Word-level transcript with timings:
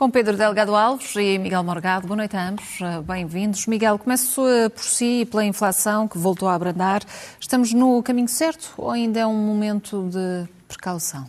Com 0.00 0.10
Pedro 0.10 0.34
Delgado 0.34 0.74
Alves 0.74 1.14
e 1.14 1.36
Miguel 1.36 1.62
Morgado. 1.62 2.06
Boa 2.06 2.16
noite 2.16 2.34
a 2.34 2.48
ambos, 2.48 2.80
eh, 2.80 3.02
bem-vindos. 3.02 3.66
Miguel, 3.66 3.98
começo 3.98 4.48
eh, 4.48 4.70
por 4.70 4.82
si 4.82 5.20
e 5.20 5.26
pela 5.26 5.44
inflação 5.44 6.08
que 6.08 6.16
voltou 6.16 6.48
a 6.48 6.54
abrandar. 6.54 7.02
Estamos 7.38 7.74
no 7.74 8.02
caminho 8.02 8.26
certo 8.26 8.72
ou 8.78 8.90
ainda 8.90 9.20
é 9.20 9.26
um 9.26 9.36
momento 9.36 10.08
de 10.10 10.48
precaução? 10.66 11.28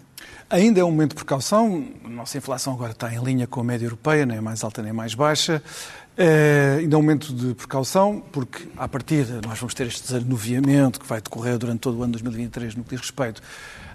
Ainda 0.50 0.80
é 0.80 0.86
um 0.86 0.90
momento 0.90 1.10
de 1.10 1.16
precaução. 1.16 1.86
A 2.06 2.08
nossa 2.08 2.38
inflação 2.38 2.72
agora 2.72 2.94
está 2.94 3.14
em 3.14 3.22
linha 3.22 3.46
com 3.46 3.60
a 3.60 3.64
média 3.66 3.86
europeia, 3.86 4.26
nem 4.26 4.40
mais 4.40 4.64
alta 4.64 4.82
nem 4.82 4.94
mais 4.94 5.14
baixa. 5.14 5.62
É, 6.16 6.78
ainda 6.80 6.96
é 6.96 6.98
um 6.98 7.02
momento 7.02 7.34
de 7.34 7.54
precaução, 7.54 8.24
porque, 8.32 8.70
à 8.78 8.88
partida, 8.88 9.42
nós 9.46 9.60
vamos 9.60 9.74
ter 9.74 9.88
este 9.88 10.04
desanuviamento 10.04 10.98
que 10.98 11.06
vai 11.06 11.20
decorrer 11.20 11.58
durante 11.58 11.80
todo 11.82 12.00
o 12.00 12.04
ano 12.04 12.14
2023 12.14 12.76
no 12.76 12.86
que 12.86 12.92
diz 12.92 13.02
respeito 13.02 13.42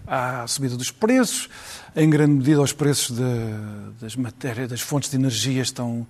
à 0.07 0.47
subida 0.47 0.77
dos 0.77 0.91
preços. 0.91 1.49
Em 1.95 2.09
grande 2.09 2.35
medida, 2.35 2.61
os 2.61 2.73
preços 2.73 3.17
de, 3.17 4.01
das 4.01 4.17
matérias, 4.17 4.69
das 4.69 4.81
fontes 4.81 5.11
de 5.11 5.17
energia 5.17 5.63
estão 5.63 6.07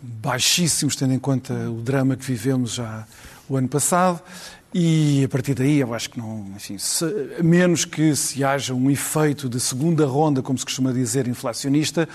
baixíssimos, 0.00 0.96
tendo 0.96 1.14
em 1.14 1.18
conta 1.18 1.54
o 1.70 1.80
drama 1.80 2.16
que 2.16 2.24
vivemos 2.24 2.74
já 2.74 3.06
o 3.48 3.56
ano 3.56 3.68
passado. 3.68 4.20
E 4.74 5.22
a 5.24 5.28
partir 5.28 5.54
daí, 5.54 5.80
eu 5.80 5.92
acho 5.92 6.08
que 6.08 6.18
não, 6.18 6.50
enfim, 6.56 6.78
se, 6.78 7.04
a 7.38 7.42
menos 7.42 7.84
que 7.84 8.16
se 8.16 8.42
haja 8.42 8.72
um 8.72 8.90
efeito 8.90 9.46
de 9.46 9.60
segunda 9.60 10.06
ronda, 10.06 10.40
como 10.40 10.58
se 10.58 10.64
costuma 10.64 10.92
dizer, 10.92 11.28
inflacionista, 11.28 12.08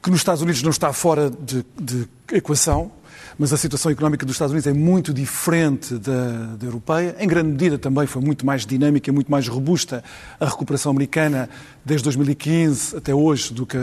que 0.00 0.08
nos 0.08 0.20
Estados 0.20 0.40
Unidos 0.40 0.62
não 0.62 0.70
está 0.70 0.92
fora 0.92 1.28
de, 1.28 1.64
de 1.80 2.08
equação, 2.32 2.92
mas 3.38 3.52
a 3.52 3.56
situação 3.56 3.92
económica 3.92 4.26
dos 4.26 4.34
Estados 4.34 4.52
Unidos 4.52 4.66
é 4.66 4.72
muito 4.72 5.14
diferente 5.14 5.94
da, 5.94 6.56
da, 6.56 6.66
europeia. 6.66 7.14
Em 7.20 7.28
grande 7.28 7.50
medida 7.50 7.78
também 7.78 8.06
foi 8.06 8.20
muito 8.20 8.44
mais 8.44 8.66
dinâmica, 8.66 9.12
muito 9.12 9.30
mais 9.30 9.46
robusta 9.46 10.02
a 10.40 10.46
recuperação 10.46 10.90
americana 10.90 11.48
desde 11.84 12.02
2015 12.04 12.96
até 12.96 13.14
hoje, 13.14 13.54
do 13.54 13.64
que, 13.64 13.78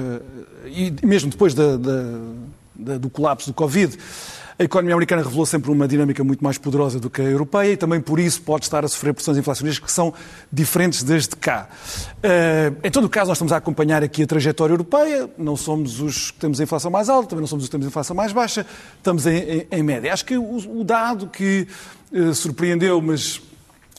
e 0.65 0.93
mesmo 1.01 1.29
depois 1.29 1.53
da, 1.53 1.77
da, 1.77 2.97
do 2.97 3.09
colapso 3.09 3.49
do 3.49 3.53
Covid. 3.53 3.97
A 4.57 4.63
economia 4.63 4.93
americana 4.93 5.21
revelou 5.21 5.45
sempre 5.45 5.69
uma 5.69 5.85
dinâmica 5.85 6.23
muito 6.23 6.41
mais 6.41 6.57
poderosa 6.57 6.97
do 6.97 7.09
que 7.09 7.21
a 7.21 7.25
europeia 7.25 7.73
e 7.73 7.77
também 7.77 7.99
por 7.99 8.21
isso 8.21 8.41
pode 8.41 8.63
estar 8.63 8.85
a 8.85 8.87
sofrer 8.87 9.13
pressões 9.13 9.37
inflacionistas 9.37 9.85
que 9.85 9.91
são 9.91 10.13
diferentes 10.49 11.03
desde 11.03 11.35
cá. 11.35 11.67
Eh, 12.23 12.71
em 12.81 12.89
todo 12.89 13.03
o 13.03 13.09
caso, 13.09 13.27
nós 13.27 13.37
estamos 13.37 13.51
a 13.51 13.57
acompanhar 13.57 14.01
aqui 14.01 14.23
a 14.23 14.25
trajetória 14.25 14.71
europeia, 14.71 15.29
não 15.37 15.57
somos 15.57 15.99
os 15.99 16.31
que 16.31 16.39
temos 16.39 16.61
a 16.61 16.63
inflação 16.63 16.89
mais 16.89 17.09
alta, 17.09 17.27
também 17.27 17.41
não 17.41 17.47
somos 17.47 17.65
os 17.65 17.67
que 17.67 17.71
temos 17.71 17.85
a 17.85 17.89
inflação 17.89 18.15
mais 18.15 18.31
baixa, 18.31 18.65
estamos 18.95 19.27
em, 19.27 19.37
em, 19.37 19.67
em 19.69 19.83
média. 19.83 20.13
Acho 20.13 20.23
que 20.23 20.37
o, 20.37 20.79
o 20.79 20.85
dado 20.85 21.27
que 21.27 21.67
uh, 22.13 22.33
surpreendeu, 22.33 23.01
mas 23.01 23.41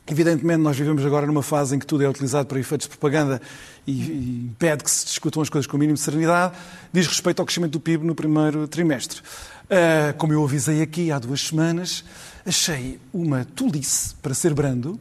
Evidentemente, 0.09 0.61
nós 0.61 0.77
vivemos 0.77 1.05
agora 1.05 1.27
numa 1.27 1.43
fase 1.43 1.75
em 1.75 1.81
que 1.81 1.87
tudo 1.87 2.05
é 2.05 2.09
utilizado 2.09 2.47
para 2.47 2.61
efeitos 2.61 2.87
de 2.87 2.91
propaganda 2.91 3.43
e 3.85 4.45
impede 4.47 4.85
que 4.85 4.91
se 4.91 5.05
discutam 5.05 5.43
as 5.43 5.51
coisas 5.51 5.67
com 5.67 5.77
o 5.77 5.81
mínimo 5.81 5.95
de 5.95 6.01
serenidade, 6.01 6.55
diz 6.93 7.09
respeito 7.09 7.41
ao 7.41 7.47
crescimento 7.47 7.73
do 7.73 7.81
PIB 7.81 8.07
no 8.07 8.15
primeiro 8.15 8.69
trimestre. 8.69 9.21
Uh, 9.67 10.17
como 10.17 10.33
eu 10.33 10.45
avisei 10.45 10.81
aqui 10.81 11.11
há 11.11 11.19
duas 11.19 11.49
semanas, 11.49 12.05
achei 12.45 13.01
uma 13.13 13.45
tolice, 13.45 14.15
para 14.23 14.33
ser 14.33 14.55
brando, 14.55 14.99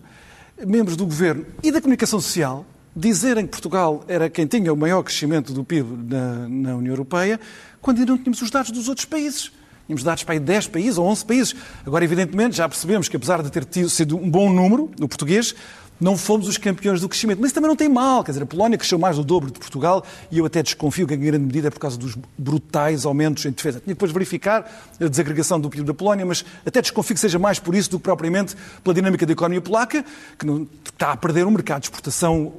membros 0.65 0.97
do 0.97 1.05
governo 1.05 1.45
e 1.61 1.71
da 1.71 1.79
comunicação 1.79 2.19
social 2.19 2.65
dizerem 2.95 3.45
que 3.45 3.51
Portugal 3.51 4.03
era 4.07 4.29
quem 4.29 4.47
tinha 4.47 4.73
o 4.73 4.77
maior 4.77 5.03
crescimento 5.03 5.53
do 5.53 5.63
PIB 5.63 6.11
na, 6.11 6.47
na 6.49 6.75
União 6.77 6.93
Europeia, 6.93 7.39
quando 7.81 7.99
ainda 7.99 8.13
não 8.13 8.17
tínhamos 8.17 8.41
os 8.41 8.49
dados 8.49 8.71
dos 8.71 8.87
outros 8.87 9.05
países. 9.05 9.51
Tínhamos 9.85 10.03
dados 10.03 10.23
para 10.23 10.33
aí 10.33 10.39
10 10.39 10.67
países 10.67 10.97
ou 10.97 11.05
11 11.05 11.25
países. 11.25 11.55
Agora, 11.85 12.03
evidentemente, 12.03 12.57
já 12.57 12.67
percebemos 12.67 13.07
que, 13.07 13.17
apesar 13.17 13.43
de 13.43 13.51
ter 13.51 13.65
tido, 13.65 13.89
sido 13.89 14.17
um 14.17 14.27
bom 14.27 14.51
número, 14.51 14.89
no 14.99 15.07
português, 15.07 15.53
não 15.99 16.17
fomos 16.17 16.47
os 16.47 16.57
campeões 16.57 17.01
do 17.01 17.09
crescimento. 17.09 17.39
Mas 17.39 17.47
isso 17.47 17.55
também 17.55 17.69
não 17.69 17.75
tem 17.75 17.87
mal. 17.89 18.23
Quer 18.23 18.31
dizer, 18.31 18.43
a 18.43 18.45
Polónia 18.45 18.77
cresceu 18.77 18.99
mais 18.99 19.15
do 19.15 19.23
dobro 19.23 19.49
de 19.49 19.59
Portugal 19.59 20.03
e 20.31 20.37
eu 20.37 20.45
até 20.45 20.61
desconfio 20.61 21.07
que, 21.07 21.13
em 21.13 21.19
grande 21.19 21.45
medida, 21.45 21.67
é 21.67 21.71
por 21.71 21.79
causa 21.79 21.97
dos 21.97 22.17
brutais 22.37 23.05
aumentos 23.05 23.45
em 23.45 23.51
defesa. 23.51 23.79
Tinha 23.79 23.93
depois 23.93 24.09
de 24.09 24.13
verificar 24.13 24.69
a 24.99 25.07
desagregação 25.07 25.59
do 25.59 25.69
PIB 25.69 25.85
da 25.85 25.93
Polónia, 25.93 26.25
mas 26.25 26.45
até 26.65 26.81
desconfio 26.81 27.15
que 27.15 27.21
seja 27.21 27.39
mais 27.39 27.59
por 27.59 27.75
isso 27.75 27.89
do 27.89 27.97
que 27.97 28.03
propriamente 28.03 28.55
pela 28.83 28.93
dinâmica 28.93 29.25
da 29.25 29.33
economia 29.33 29.61
polaca, 29.61 30.03
que 30.37 30.45
não, 30.45 30.67
está 30.85 31.11
a 31.11 31.17
perder 31.17 31.45
um 31.45 31.51
mercado 31.51 31.81
de 31.81 31.87
exportação 31.87 32.53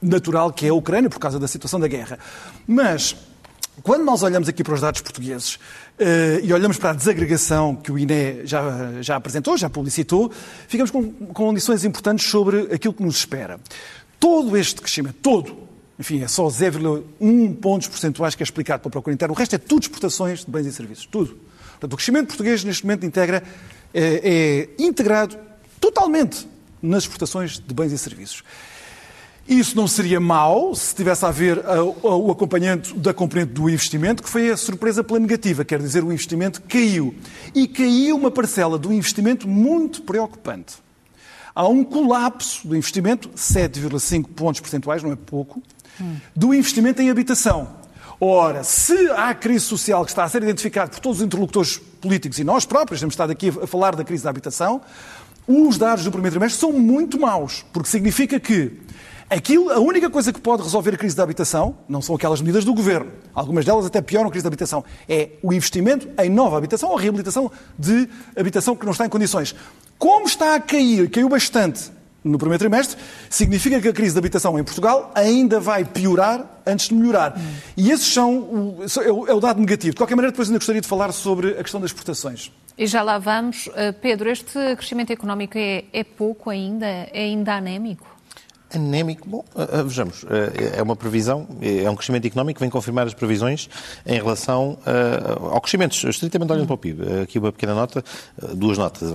natural 0.00 0.52
que 0.52 0.66
é 0.66 0.70
a 0.70 0.74
Ucrânia 0.74 1.08
por 1.08 1.20
causa 1.20 1.38
da 1.38 1.46
situação 1.46 1.78
da 1.78 1.86
guerra. 1.86 2.18
Mas, 2.66 3.16
quando 3.82 4.04
nós 4.04 4.22
olhamos 4.22 4.48
aqui 4.48 4.62
para 4.62 4.74
os 4.74 4.80
dados 4.80 5.00
portugueses, 5.00 5.58
Uh, 6.02 6.40
e 6.42 6.52
olhamos 6.52 6.78
para 6.78 6.90
a 6.90 6.92
desagregação 6.94 7.76
que 7.76 7.92
o 7.92 7.98
INE 7.98 8.44
já, 8.44 9.02
já 9.02 9.14
apresentou, 9.14 9.56
já 9.56 9.68
publicitou, 9.68 10.32
ficamos 10.66 10.90
com, 10.90 11.12
com 11.12 11.52
lições 11.52 11.84
importantes 11.84 12.26
sobre 12.28 12.62
aquilo 12.72 12.94
que 12.94 13.02
nos 13.02 13.18
espera. 13.18 13.60
Todo 14.18 14.56
este 14.56 14.80
crescimento, 14.80 15.16
todo, 15.22 15.56
enfim, 15.98 16.22
é 16.22 16.28
só 16.28 16.46
0,1 16.46 17.56
pontos 17.56 17.86
percentuais 17.88 18.34
que 18.34 18.42
é 18.42 18.44
explicado 18.44 18.82
pela 18.82 18.90
procura 18.90 19.14
interna, 19.14 19.32
o 19.32 19.36
resto 19.36 19.54
é 19.54 19.58
tudo 19.58 19.82
exportações 19.82 20.44
de 20.44 20.50
bens 20.50 20.66
e 20.66 20.72
serviços, 20.72 21.06
tudo. 21.06 21.38
Portanto, 21.72 21.92
o 21.92 21.96
crescimento 21.96 22.28
português 22.28 22.64
neste 22.64 22.84
momento 22.84 23.04
integra, 23.04 23.42
é, 23.92 24.68
é 24.78 24.82
integrado 24.82 25.36
totalmente 25.78 26.48
nas 26.80 27.04
exportações 27.04 27.60
de 27.60 27.74
bens 27.74 27.92
e 27.92 27.98
serviços. 27.98 28.42
Isso 29.48 29.76
não 29.76 29.88
seria 29.88 30.20
mau 30.20 30.74
se 30.74 30.94
tivesse 30.94 31.26
a 31.26 31.30
ver 31.30 31.60
o 32.02 32.30
acompanhamento 32.30 32.94
da 32.94 33.12
componente 33.12 33.52
do 33.52 33.68
investimento, 33.68 34.22
que 34.22 34.28
foi 34.28 34.50
a 34.50 34.56
surpresa 34.56 35.02
pela 35.02 35.18
negativa, 35.18 35.64
quer 35.64 35.80
dizer, 35.80 36.04
o 36.04 36.12
investimento 36.12 36.62
caiu. 36.62 37.14
E 37.54 37.66
caiu 37.66 38.16
uma 38.16 38.30
parcela 38.30 38.78
do 38.78 38.92
investimento 38.92 39.48
muito 39.48 40.02
preocupante. 40.02 40.76
Há 41.54 41.66
um 41.68 41.84
colapso 41.84 42.66
do 42.66 42.76
investimento, 42.76 43.28
7,5 43.30 44.28
pontos 44.28 44.60
percentuais, 44.60 45.02
não 45.02 45.12
é 45.12 45.16
pouco, 45.16 45.60
do 46.34 46.54
investimento 46.54 47.02
em 47.02 47.10
habitação. 47.10 47.68
Ora, 48.18 48.62
se 48.62 49.10
há 49.10 49.34
crise 49.34 49.64
social 49.64 50.04
que 50.04 50.12
está 50.12 50.22
a 50.22 50.28
ser 50.28 50.44
identificada 50.44 50.92
por 50.92 51.00
todos 51.00 51.18
os 51.18 51.26
interlocutores 51.26 51.78
políticos 52.00 52.38
e 52.38 52.44
nós 52.44 52.64
próprios, 52.64 53.00
temos 53.00 53.14
estado 53.14 53.32
aqui 53.32 53.48
a 53.48 53.66
falar 53.66 53.96
da 53.96 54.04
crise 54.04 54.22
da 54.22 54.30
habitação, 54.30 54.80
os 55.46 55.76
dados 55.76 56.04
do 56.04 56.12
primeiro 56.12 56.36
trimestre 56.36 56.60
são 56.60 56.72
muito 56.72 57.20
maus, 57.20 57.64
porque 57.72 57.88
significa 57.88 58.38
que 58.38 58.78
Aquilo, 59.32 59.70
a 59.70 59.78
única 59.78 60.10
coisa 60.10 60.30
que 60.30 60.38
pode 60.38 60.62
resolver 60.62 60.92
a 60.92 60.96
crise 60.98 61.16
da 61.16 61.22
habitação 61.22 61.74
não 61.88 62.02
são 62.02 62.14
aquelas 62.14 62.42
medidas 62.42 62.66
do 62.66 62.74
governo. 62.74 63.10
Algumas 63.34 63.64
delas 63.64 63.86
até 63.86 64.02
pioram 64.02 64.28
a 64.28 64.30
crise 64.30 64.44
da 64.44 64.48
habitação. 64.48 64.84
É 65.08 65.30
o 65.42 65.54
investimento 65.54 66.06
em 66.22 66.28
nova 66.28 66.58
habitação 66.58 66.90
ou 66.90 66.96
reabilitação 66.96 67.50
de 67.78 68.06
habitação 68.36 68.76
que 68.76 68.84
não 68.84 68.92
está 68.92 69.06
em 69.06 69.08
condições. 69.08 69.54
Como 69.98 70.26
está 70.26 70.54
a 70.54 70.60
cair, 70.60 71.08
caiu 71.08 71.30
bastante 71.30 71.90
no 72.22 72.36
primeiro 72.36 72.58
trimestre, 72.58 73.00
significa 73.30 73.80
que 73.80 73.88
a 73.88 73.92
crise 73.94 74.14
da 74.14 74.18
habitação 74.18 74.58
em 74.58 74.62
Portugal 74.62 75.10
ainda 75.14 75.58
vai 75.58 75.82
piorar 75.82 76.60
antes 76.66 76.90
de 76.90 76.94
melhorar. 76.94 77.34
Hum. 77.34 77.40
E 77.74 77.90
esses 77.90 78.12
são 78.12 78.84
é, 79.02 79.10
o, 79.10 79.26
é 79.28 79.32
o 79.32 79.40
dado 79.40 79.58
negativo. 79.58 79.94
De 79.94 79.96
qualquer 79.96 80.14
maneira, 80.14 80.32
depois 80.32 80.48
ainda 80.48 80.58
gostaria 80.58 80.82
de 80.82 80.86
falar 80.86 81.10
sobre 81.10 81.52
a 81.52 81.62
questão 81.62 81.80
das 81.80 81.88
exportações. 81.88 82.52
E 82.76 82.86
já 82.86 83.02
lá 83.02 83.18
vamos. 83.18 83.66
Uh, 83.68 83.94
Pedro, 84.02 84.28
este 84.28 84.76
crescimento 84.76 85.10
económico 85.10 85.56
é, 85.56 85.84
é 85.90 86.04
pouco 86.04 86.50
ainda? 86.50 86.86
É 86.86 87.22
ainda 87.22 87.54
anémico? 87.54 88.11
Anémico, 88.74 89.28
bom, 89.28 89.44
uh, 89.54 89.84
vejamos, 89.84 90.22
uh, 90.22 90.28
é 90.76 90.82
uma 90.82 90.96
previsão, 90.96 91.46
é 91.60 91.88
um 91.90 91.94
crescimento 91.94 92.26
económico 92.26 92.58
que 92.58 92.64
vem 92.64 92.70
confirmar 92.70 93.06
as 93.06 93.14
previsões 93.14 93.68
em 94.06 94.14
relação 94.14 94.78
ao 95.50 95.60
crescimento, 95.60 95.94
estritamente 96.08 96.52
olhando 96.52 96.66
para 96.66 96.74
o 96.74 96.78
PIB. 96.78 97.22
Aqui 97.22 97.38
uma 97.38 97.52
pequena 97.52 97.74
nota, 97.74 98.04
duas 98.54 98.78
notas. 98.78 99.14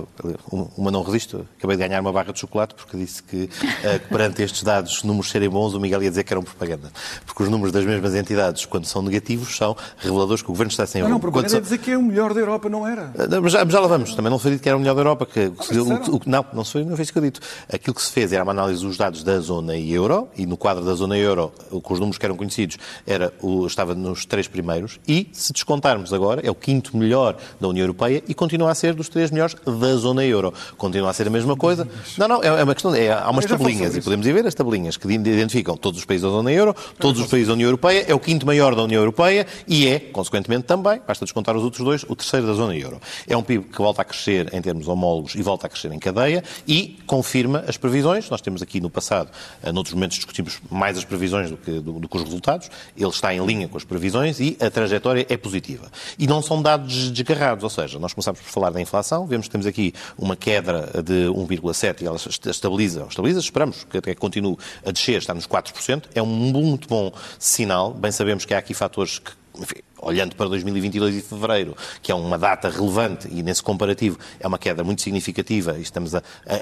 Uma 0.76 0.90
não 0.90 1.02
resisto, 1.02 1.46
acabei 1.58 1.76
de 1.76 1.86
ganhar 1.86 2.00
uma 2.00 2.12
barra 2.12 2.32
de 2.32 2.40
chocolate 2.40 2.74
porque 2.74 2.96
disse 2.96 3.22
que, 3.22 3.48
que 3.48 4.08
perante 4.08 4.42
estes 4.42 4.62
dados, 4.62 5.02
números 5.02 5.30
serem 5.30 5.48
bons, 5.48 5.74
o 5.74 5.80
Miguel 5.80 6.02
ia 6.02 6.10
dizer 6.10 6.24
que 6.24 6.32
eram 6.32 6.42
propaganda. 6.42 6.90
Porque 7.26 7.42
os 7.42 7.48
números 7.48 7.72
das 7.72 7.84
mesmas 7.84 8.14
entidades, 8.14 8.64
quando 8.66 8.86
são 8.86 9.02
negativos, 9.02 9.56
são 9.56 9.76
reveladores 9.98 10.42
que 10.42 10.48
o 10.48 10.52
Governo 10.52 10.70
está 10.70 10.86
sem 10.86 11.02
Não, 11.02 11.08
não, 11.08 11.20
propaganda 11.20 11.48
são... 11.48 11.58
é 11.58 11.62
dizer 11.62 11.78
que 11.78 11.90
é 11.90 11.98
o 11.98 12.02
melhor 12.02 12.34
da 12.34 12.40
Europa, 12.40 12.68
não 12.68 12.86
era? 12.86 13.12
Mas 13.42 13.52
já, 13.52 13.64
já 13.64 13.80
lá 13.80 13.86
vamos, 13.86 14.14
também 14.14 14.30
não 14.30 14.38
foi 14.38 14.52
dito 14.52 14.62
que 14.62 14.68
era 14.68 14.76
o 14.76 14.80
melhor 14.80 14.94
da 14.94 15.00
Europa. 15.00 15.26
Que, 15.26 15.40
ah, 15.40 16.08
o, 16.10 16.16
o, 16.16 16.20
não, 16.26 16.44
não 16.52 16.64
foi, 16.64 16.84
não 16.84 16.96
foi 16.96 17.02
isso 17.02 17.12
que 17.12 17.18
eu 17.18 17.22
dito. 17.22 17.40
Aquilo 17.72 17.94
que 17.94 18.02
se 18.02 18.12
fez 18.12 18.32
era 18.32 18.42
uma 18.42 18.52
análise 18.52 18.82
dos 18.82 18.96
dados 18.96 19.22
das 19.22 19.47
zona 19.48 19.76
euro, 19.76 20.28
e 20.36 20.44
no 20.44 20.56
quadro 20.56 20.84
da 20.84 20.94
zona 20.94 21.16
euro, 21.16 21.52
com 21.82 21.94
os 21.94 21.98
números 21.98 22.18
que 22.18 22.26
eram 22.26 22.36
conhecidos, 22.36 22.76
era 23.06 23.32
o, 23.40 23.66
estava 23.66 23.94
nos 23.94 24.26
três 24.26 24.46
primeiros, 24.46 25.00
e 25.08 25.28
se 25.32 25.52
descontarmos 25.52 26.12
agora, 26.12 26.42
é 26.44 26.50
o 26.50 26.54
quinto 26.54 26.96
melhor 26.96 27.36
da 27.58 27.68
União 27.68 27.84
Europeia 27.84 28.22
e 28.28 28.34
continua 28.34 28.70
a 28.70 28.74
ser 28.74 28.94
dos 28.94 29.08
três 29.08 29.30
melhores 29.30 29.56
da 29.64 29.96
zona 29.96 30.24
euro. 30.24 30.52
Continua 30.76 31.10
a 31.10 31.12
ser 31.12 31.26
a 31.26 31.30
mesma 31.30 31.56
coisa. 31.56 31.88
Não, 32.18 32.28
não, 32.28 32.42
é 32.42 32.62
uma 32.62 32.74
questão, 32.74 32.94
é, 32.94 33.10
há 33.10 33.30
umas 33.30 33.46
tabelinhas, 33.46 33.96
e 33.96 34.02
podemos 34.02 34.26
ir 34.26 34.32
ver 34.32 34.46
as 34.46 34.54
tabelinhas 34.54 34.96
que 34.96 35.08
identificam 35.08 35.76
todos 35.76 36.00
os 36.00 36.04
países 36.04 36.24
da 36.24 36.30
zona 36.30 36.52
euro, 36.52 36.74
todos 36.98 37.20
os 37.20 37.26
países 37.26 37.48
da 37.48 37.54
União 37.54 37.68
Europeia, 37.68 38.04
é 38.06 38.14
o 38.14 38.20
quinto 38.20 38.44
maior 38.44 38.74
da 38.74 38.82
União 38.82 39.00
Europeia 39.00 39.46
e 39.66 39.86
é, 39.86 39.98
consequentemente 39.98 40.64
também, 40.64 41.00
basta 41.06 41.24
descontar 41.24 41.56
os 41.56 41.64
outros 41.64 41.84
dois, 41.84 42.04
o 42.08 42.14
terceiro 42.14 42.46
da 42.46 42.52
zona 42.52 42.76
euro. 42.76 43.00
É 43.26 43.36
um 43.36 43.42
PIB 43.42 43.64
que 43.64 43.78
volta 43.78 44.02
a 44.02 44.04
crescer 44.04 44.52
em 44.52 44.60
termos 44.60 44.88
homólogos 44.88 45.34
e 45.34 45.42
volta 45.42 45.66
a 45.66 45.70
crescer 45.70 45.92
em 45.92 45.98
cadeia 45.98 46.42
e 46.66 46.98
confirma 47.06 47.64
as 47.66 47.76
previsões. 47.76 48.28
Nós 48.30 48.40
temos 48.40 48.62
aqui 48.62 48.80
no 48.80 48.90
passado, 48.90 49.30
noutros 49.72 49.94
momentos 49.94 50.16
discutimos 50.16 50.60
mais 50.70 50.96
as 50.96 51.04
previsões 51.04 51.50
do 51.50 51.56
que, 51.56 51.70
do, 51.80 52.00
do 52.00 52.08
que 52.08 52.16
os 52.16 52.22
resultados. 52.22 52.70
Ele 52.96 53.08
está 53.08 53.34
em 53.34 53.44
linha 53.44 53.68
com 53.68 53.76
as 53.76 53.84
previsões 53.84 54.40
e 54.40 54.56
a 54.60 54.70
trajetória 54.70 55.26
é 55.28 55.36
positiva. 55.36 55.90
E 56.18 56.26
não 56.26 56.42
são 56.42 56.62
dados 56.62 57.10
desgarrados, 57.10 57.64
ou 57.64 57.70
seja, 57.70 57.98
nós 57.98 58.12
começamos 58.12 58.40
por 58.40 58.48
falar 58.48 58.70
da 58.70 58.80
inflação, 58.80 59.26
vemos 59.26 59.46
que 59.46 59.52
temos 59.52 59.66
aqui 59.66 59.94
uma 60.16 60.36
queda 60.36 61.02
de 61.02 61.28
1,7 61.28 62.02
e 62.02 62.06
ela 62.06 62.16
estabiliza, 62.16 63.06
estabiliza, 63.08 63.40
esperamos 63.40 63.84
que 63.84 63.98
até 63.98 64.14
continue 64.14 64.56
a 64.84 64.90
descer, 64.90 65.18
está 65.18 65.34
nos 65.34 65.46
4%. 65.46 66.04
É 66.14 66.22
um 66.22 66.26
muito 66.26 66.88
bom 66.88 67.12
sinal. 67.38 67.92
Bem 67.92 68.12
sabemos 68.12 68.44
que 68.44 68.54
há 68.54 68.58
aqui 68.58 68.74
fatores 68.74 69.18
que 69.18 69.32
enfim, 69.60 69.80
olhando 70.00 70.34
para 70.36 70.48
2022 70.48 71.16
e 71.16 71.20
fevereiro, 71.20 71.76
que 72.02 72.12
é 72.12 72.14
uma 72.14 72.38
data 72.38 72.68
relevante 72.68 73.28
e 73.30 73.42
nesse 73.42 73.62
comparativo 73.62 74.18
é 74.40 74.46
uma 74.46 74.58
queda 74.58 74.84
muito 74.84 75.02
significativa 75.02 75.76
e 75.78 75.82
estamos 75.82 76.14
a, 76.14 76.18
a, 76.46 76.54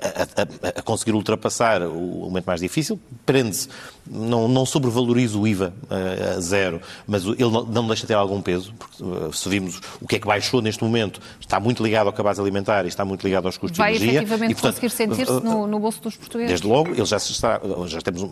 a, 0.43 0.79
a 0.79 0.83
conseguir 0.83 1.13
ultrapassar 1.13 1.83
o 1.83 2.27
momento 2.27 2.47
mais 2.47 2.61
difícil, 2.61 2.99
prende-se, 3.25 3.69
não, 4.07 4.49
não 4.49 4.65
sobrevaloriza 4.65 5.39
o 5.39 5.47
IVA 5.47 5.75
a, 5.91 6.41
zero, 6.41 6.81
mas 7.07 7.25
ele 7.25 7.51
não, 7.51 7.65
não 7.65 7.87
deixa 7.87 8.03
de 8.03 8.09
ter 8.09 8.15
algum 8.15 8.41
peso, 8.41 8.73
porque 8.79 9.03
uh, 9.03 9.33
se 9.33 9.49
vimos 9.49 9.81
o 10.01 10.07
que 10.07 10.17
é 10.17 10.19
que 10.19 10.27
baixou 10.27 10.63
neste 10.63 10.83
momento, 10.83 11.21
está 11.41 11.59
muito 11.59 11.83
ligado 11.83 12.07
ao 12.07 12.13
cabaz 12.13 12.39
alimentar 12.39 12.85
e 12.85 12.89
está 12.89 13.05
muito 13.05 13.25
ligado 13.25 13.47
aos 13.47 13.57
custos 13.57 13.79
Vai 13.79 13.93
de 13.93 13.99
energia. 13.99 14.21
Vai 14.21 14.25
efetivamente 14.25 14.51
e, 14.51 14.55
portanto, 14.55 14.81
conseguir 14.81 14.91
sentir-se 14.91 15.33
uh, 15.33 15.41
no, 15.41 15.67
no, 15.67 15.81
bolso 15.81 16.01
dos 16.01 16.17
portugueses? 16.17 16.51
Desde 16.51 16.67
logo, 16.67 16.91
ele 16.91 17.05
já, 17.05 17.17
está, 17.17 17.61
já 17.87 18.01
temos, 18.01 18.23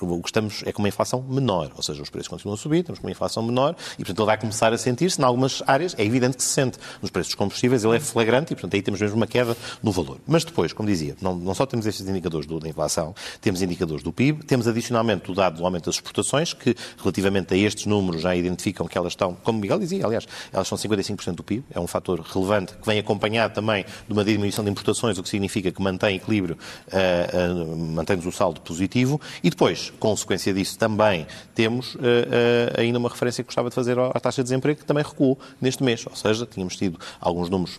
o 0.00 0.22
que 0.22 0.28
estamos 0.28 0.62
é 0.64 0.72
com 0.72 0.82
uma 0.82 0.88
inflação 0.88 1.22
menor, 1.22 1.70
ou 1.76 1.82
seja, 1.82 2.02
os 2.02 2.10
preços 2.10 2.28
continuam 2.28 2.54
a 2.54 2.58
subir, 2.58 2.82
temos 2.84 3.00
uma 3.00 3.10
inflação 3.10 3.42
menor 3.42 3.76
e, 3.98 4.04
portanto, 4.08 4.20
ele 4.20 4.26
vai 4.26 4.38
começar 4.38 4.72
a 4.72 4.78
sentir-se. 4.78 5.20
Em 5.20 5.24
algumas 5.24 5.62
áreas 5.66 5.94
é 5.98 6.04
evidente 6.04 6.36
que 6.36 6.42
se 6.42 6.50
sente. 6.50 6.78
Nos 7.00 7.10
preços 7.10 7.28
dos 7.28 7.34
combustíveis 7.34 7.84
ele 7.84 7.96
é 7.96 8.00
flagrante 8.00 8.52
e, 8.52 8.56
portanto, 8.56 8.74
aí 8.74 8.82
temos 8.82 9.00
mesmo 9.00 9.16
uma 9.16 9.26
queda 9.26 9.56
no 9.82 9.92
valor. 9.92 10.18
Mas 10.26 10.44
depois, 10.44 10.72
como 10.72 10.88
dizia, 10.88 11.16
não, 11.20 11.34
não 11.34 11.54
só 11.54 11.66
temos 11.66 11.86
estes 11.86 12.06
indicadores 12.06 12.46
do, 12.46 12.58
da 12.58 12.68
inflação, 12.68 13.14
temos 13.40 13.62
indicadores 13.62 14.02
do 14.02 14.12
PIB, 14.12 14.44
temos 14.44 14.66
adicionalmente 14.66 15.30
o 15.30 15.34
dado 15.34 15.58
do 15.58 15.64
aumento 15.64 15.86
das 15.86 15.96
exportações, 15.96 16.52
que 16.52 16.74
relativamente 16.98 17.54
a 17.54 17.56
estes 17.56 17.86
números 17.86 18.22
já 18.22 18.34
identificam 18.34 18.86
que 18.86 18.96
elas 18.96 19.12
estão, 19.12 19.34
como 19.42 19.58
Miguel 19.58 19.78
dizia, 19.78 20.04
aliás, 20.04 20.26
elas 20.52 20.66
são 20.66 20.78
55% 20.78 21.34
do 21.34 21.42
PIB, 21.42 21.64
é 21.70 21.80
um 21.80 21.86
fator 21.86 22.20
relevante 22.20 22.74
que 22.74 22.86
vem 22.86 22.98
acompanhado 22.98 23.54
também 23.54 23.84
de 24.06 24.12
uma 24.12 24.24
diminuição 24.24 24.64
de 24.64 24.70
importações, 24.70 25.18
o 25.18 25.22
que 25.22 25.28
significa 25.28 25.70
que 25.70 25.82
mantém 25.82 26.16
equilíbrio, 26.16 26.56
uh, 26.88 27.62
uh, 27.62 27.76
mantém-nos 27.76 28.26
o 28.26 28.32
saldo 28.32 28.60
positivo. 28.60 29.20
E 29.42 29.50
depois, 29.50 29.92
consequência 29.98 30.52
disso, 30.52 30.78
também 30.78 31.26
temos 31.54 31.94
uh, 31.96 31.98
ainda 32.76 32.98
uma 32.98 33.08
referência 33.08 33.42
que 33.42 33.48
gostava 33.48 33.68
de 33.68 33.74
fazer 33.74 33.97
à 34.00 34.20
taxa 34.20 34.42
de 34.42 34.48
desemprego, 34.48 34.80
que 34.80 34.86
também 34.86 35.04
recuou 35.04 35.38
neste 35.60 35.82
mês. 35.82 36.04
Ou 36.06 36.16
seja, 36.16 36.46
tínhamos 36.46 36.76
tido 36.76 36.98
alguns 37.20 37.48
números 37.48 37.78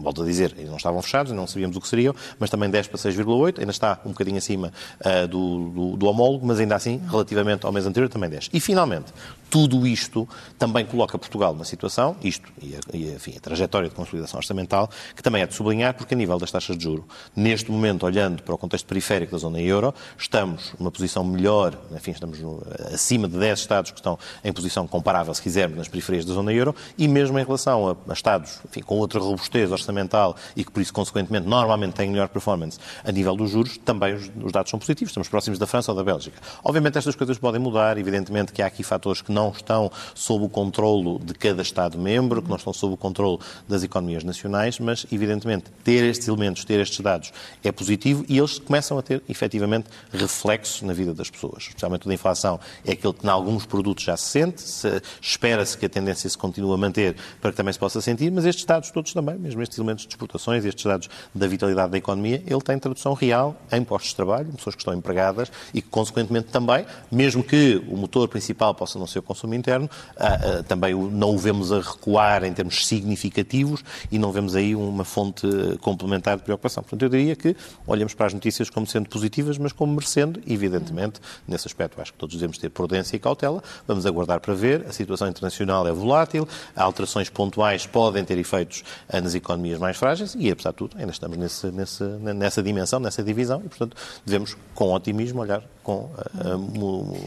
volto 0.00 0.22
a 0.22 0.24
dizer, 0.24 0.54
eles 0.56 0.68
não 0.68 0.76
estavam 0.76 1.00
fechados, 1.02 1.32
não 1.32 1.46
sabíamos 1.46 1.76
o 1.76 1.80
que 1.80 1.88
seriam, 1.88 2.14
mas 2.38 2.50
também 2.50 2.68
10 2.70 2.88
para 2.88 2.98
6,8, 2.98 3.58
ainda 3.58 3.70
está 3.70 4.00
um 4.04 4.10
bocadinho 4.10 4.38
acima 4.38 4.72
uh, 5.00 5.28
do, 5.28 5.70
do, 5.70 5.96
do, 5.96 6.06
homólogo, 6.06 6.46
mas 6.46 6.58
ainda 6.58 6.74
assim, 6.74 7.00
relativamente 7.08 7.66
ao 7.66 7.72
mês 7.72 7.86
anterior, 7.86 8.08
também 8.08 8.30
10. 8.30 8.50
E, 8.52 8.60
finalmente, 8.60 9.12
tudo 9.50 9.86
isto 9.86 10.28
também 10.58 10.84
coloca 10.86 11.18
Portugal 11.18 11.52
numa 11.52 11.64
situação, 11.64 12.16
isto 12.22 12.50
e, 12.62 12.74
a, 12.74 12.96
e 12.96 13.14
enfim, 13.14 13.34
a 13.36 13.40
trajetória 13.40 13.88
de 13.88 13.94
consolidação 13.94 14.38
orçamental, 14.38 14.88
que 15.14 15.22
também 15.22 15.42
é 15.42 15.46
de 15.46 15.54
sublinhar, 15.54 15.94
porque 15.94 16.14
a 16.14 16.16
nível 16.16 16.38
das 16.38 16.50
taxas 16.50 16.78
de 16.78 16.84
juro, 16.84 17.06
neste 17.34 17.70
momento, 17.70 18.04
olhando 18.04 18.42
para 18.42 18.54
o 18.54 18.58
contexto 18.58 18.86
periférico 18.86 19.32
da 19.32 19.38
zona 19.38 19.60
euro, 19.60 19.94
estamos 20.16 20.72
numa 20.78 20.90
posição 20.90 21.24
melhor, 21.24 21.76
enfim, 21.94 22.12
estamos 22.12 22.38
no, 22.40 22.62
acima 22.92 23.28
de 23.28 23.36
10 23.38 23.60
Estados 23.60 23.90
que 23.90 23.98
estão 23.98 24.18
em 24.44 24.52
posição 24.52 24.86
comparável, 24.86 25.34
se 25.34 25.42
quisermos, 25.50 25.76
nas 25.76 25.88
periferias 25.88 26.24
da 26.24 26.32
zona 26.32 26.52
euro, 26.52 26.74
e 26.96 27.08
mesmo 27.08 27.36
em 27.38 27.44
relação 27.44 27.96
a, 28.08 28.12
Estados 28.12 28.60
enfim, 28.68 28.80
com 28.82 28.98
outra 28.98 29.18
robustez 29.18 29.72
orçamental 29.72 30.36
e 30.54 30.64
que, 30.64 30.70
por 30.70 30.80
isso, 30.80 30.92
consequentemente, 30.92 31.48
normalmente 31.48 31.94
têm 31.94 32.08
melhor 32.08 32.28
performance 32.28 32.78
a 33.04 33.10
nível 33.10 33.34
dos 33.34 33.50
juros, 33.50 33.76
também 33.78 34.14
os, 34.14 34.30
os 34.42 34.52
dados 34.52 34.70
são 34.70 34.78
positivos. 34.78 35.10
Estamos 35.10 35.28
próximos 35.28 35.58
da 35.58 35.66
França 35.66 35.90
ou 35.90 35.96
da 35.96 36.04
Bélgica. 36.04 36.38
Obviamente, 36.62 36.98
estas 36.98 37.16
coisas 37.16 37.38
podem 37.38 37.60
mudar, 37.60 37.98
evidentemente 37.98 38.52
que 38.52 38.62
há 38.62 38.66
aqui 38.66 38.82
fatores 38.82 39.22
que 39.22 39.32
não 39.32 39.50
estão 39.50 39.90
sob 40.14 40.44
o 40.44 40.48
controlo 40.48 41.18
de 41.18 41.34
cada 41.34 41.62
Estado-membro, 41.62 42.42
que 42.42 42.48
não 42.48 42.56
estão 42.56 42.72
sob 42.72 42.94
o 42.94 42.96
controle 42.96 43.38
das 43.68 43.82
economias 43.82 44.22
nacionais, 44.22 44.78
mas, 44.78 45.06
evidentemente, 45.10 45.64
ter 45.82 46.04
estes 46.04 46.28
elementos, 46.28 46.64
ter 46.64 46.78
estes 46.78 47.00
dados 47.00 47.32
é 47.64 47.72
positivo 47.72 48.24
e 48.28 48.38
eles 48.38 48.58
começam 48.58 48.98
a 48.98 49.02
ter, 49.02 49.22
efetivamente, 49.28 49.88
reflexos 50.12 50.82
na 50.82 50.92
vida 50.92 51.12
das 51.12 51.30
pessoas. 51.30 51.64
Especialmente 51.64 52.06
o 52.06 52.08
da 52.08 52.14
inflação 52.14 52.60
é 52.84 52.92
aquele 52.92 53.14
que, 53.14 53.26
em 53.26 53.30
alguns 53.30 53.66
produtos, 53.66 54.04
já 54.04 54.16
se 54.16 54.28
sente, 54.28 54.60
se, 54.60 55.02
espera-se 55.40 55.78
que 55.78 55.86
a 55.86 55.88
tendência 55.88 56.28
se 56.28 56.36
continue 56.36 56.74
a 56.74 56.76
manter 56.76 57.16
para 57.40 57.50
que 57.50 57.56
também 57.56 57.72
se 57.72 57.78
possa 57.78 57.98
sentir, 58.02 58.30
mas 58.30 58.44
estes 58.44 58.66
dados 58.66 58.90
todos 58.90 59.14
também, 59.14 59.38
mesmo 59.38 59.62
estes 59.62 59.78
elementos 59.78 60.04
de 60.04 60.10
exportações, 60.10 60.66
estes 60.66 60.84
dados 60.84 61.08
da 61.34 61.46
vitalidade 61.46 61.92
da 61.92 61.96
economia, 61.96 62.42
ele 62.46 62.60
tem 62.60 62.78
tradução 62.78 63.14
real 63.14 63.56
em 63.72 63.82
postos 63.82 64.10
de 64.10 64.16
trabalho, 64.16 64.52
pessoas 64.52 64.74
que 64.74 64.82
estão 64.82 64.92
empregadas 64.92 65.50
e 65.72 65.80
que, 65.80 65.88
consequentemente, 65.88 66.48
também, 66.48 66.84
mesmo 67.10 67.42
que 67.42 67.82
o 67.88 67.96
motor 67.96 68.28
principal 68.28 68.74
possa 68.74 68.98
não 68.98 69.06
ser 69.06 69.20
o 69.20 69.22
consumo 69.22 69.54
interno, 69.54 69.88
ah, 70.18 70.26
ah, 70.26 70.62
também 70.62 70.94
não 70.94 71.34
o 71.34 71.38
vemos 71.38 71.72
a 71.72 71.80
recuar 71.80 72.44
em 72.44 72.52
termos 72.52 72.86
significativos 72.86 73.82
e 74.12 74.18
não 74.18 74.30
vemos 74.32 74.54
aí 74.54 74.76
uma 74.76 75.04
fonte 75.04 75.46
complementar 75.80 76.36
de 76.36 76.42
preocupação. 76.42 76.82
Portanto, 76.82 77.02
eu 77.02 77.08
diria 77.08 77.34
que 77.34 77.56
olhamos 77.86 78.12
para 78.12 78.26
as 78.26 78.34
notícias 78.34 78.68
como 78.68 78.86
sendo 78.86 79.08
positivas, 79.08 79.56
mas 79.56 79.72
como 79.72 79.94
merecendo, 79.94 80.38
evidentemente, 80.46 81.18
nesse 81.48 81.66
aspecto 81.66 81.98
acho 81.98 82.12
que 82.12 82.18
todos 82.18 82.36
devemos 82.36 82.58
ter 82.58 82.68
prudência 82.68 83.16
e 83.16 83.18
cautela. 83.18 83.62
Vamos 83.88 84.04
aguardar 84.04 84.38
para 84.40 84.52
ver. 84.52 84.84
A 84.86 84.92
situação 84.92 85.29
internacional 85.30 85.86
é 85.86 85.92
volátil, 85.92 86.46
alterações 86.74 87.28
pontuais 87.28 87.86
podem 87.86 88.24
ter 88.24 88.38
efeitos 88.38 88.82
nas 89.12 89.34
economias 89.34 89.78
mais 89.78 89.96
frágeis 89.96 90.36
e, 90.38 90.50
apesar 90.50 90.70
de 90.70 90.76
tudo, 90.76 90.96
ainda 90.98 91.12
estamos 91.12 91.36
nesse, 91.36 91.66
nesse, 91.68 92.04
nessa 92.04 92.62
dimensão, 92.62 93.00
nessa 93.00 93.22
divisão 93.22 93.62
e, 93.64 93.68
portanto, 93.68 93.96
devemos, 94.24 94.56
com 94.74 94.92
otimismo, 94.92 95.40
olhar 95.40 95.62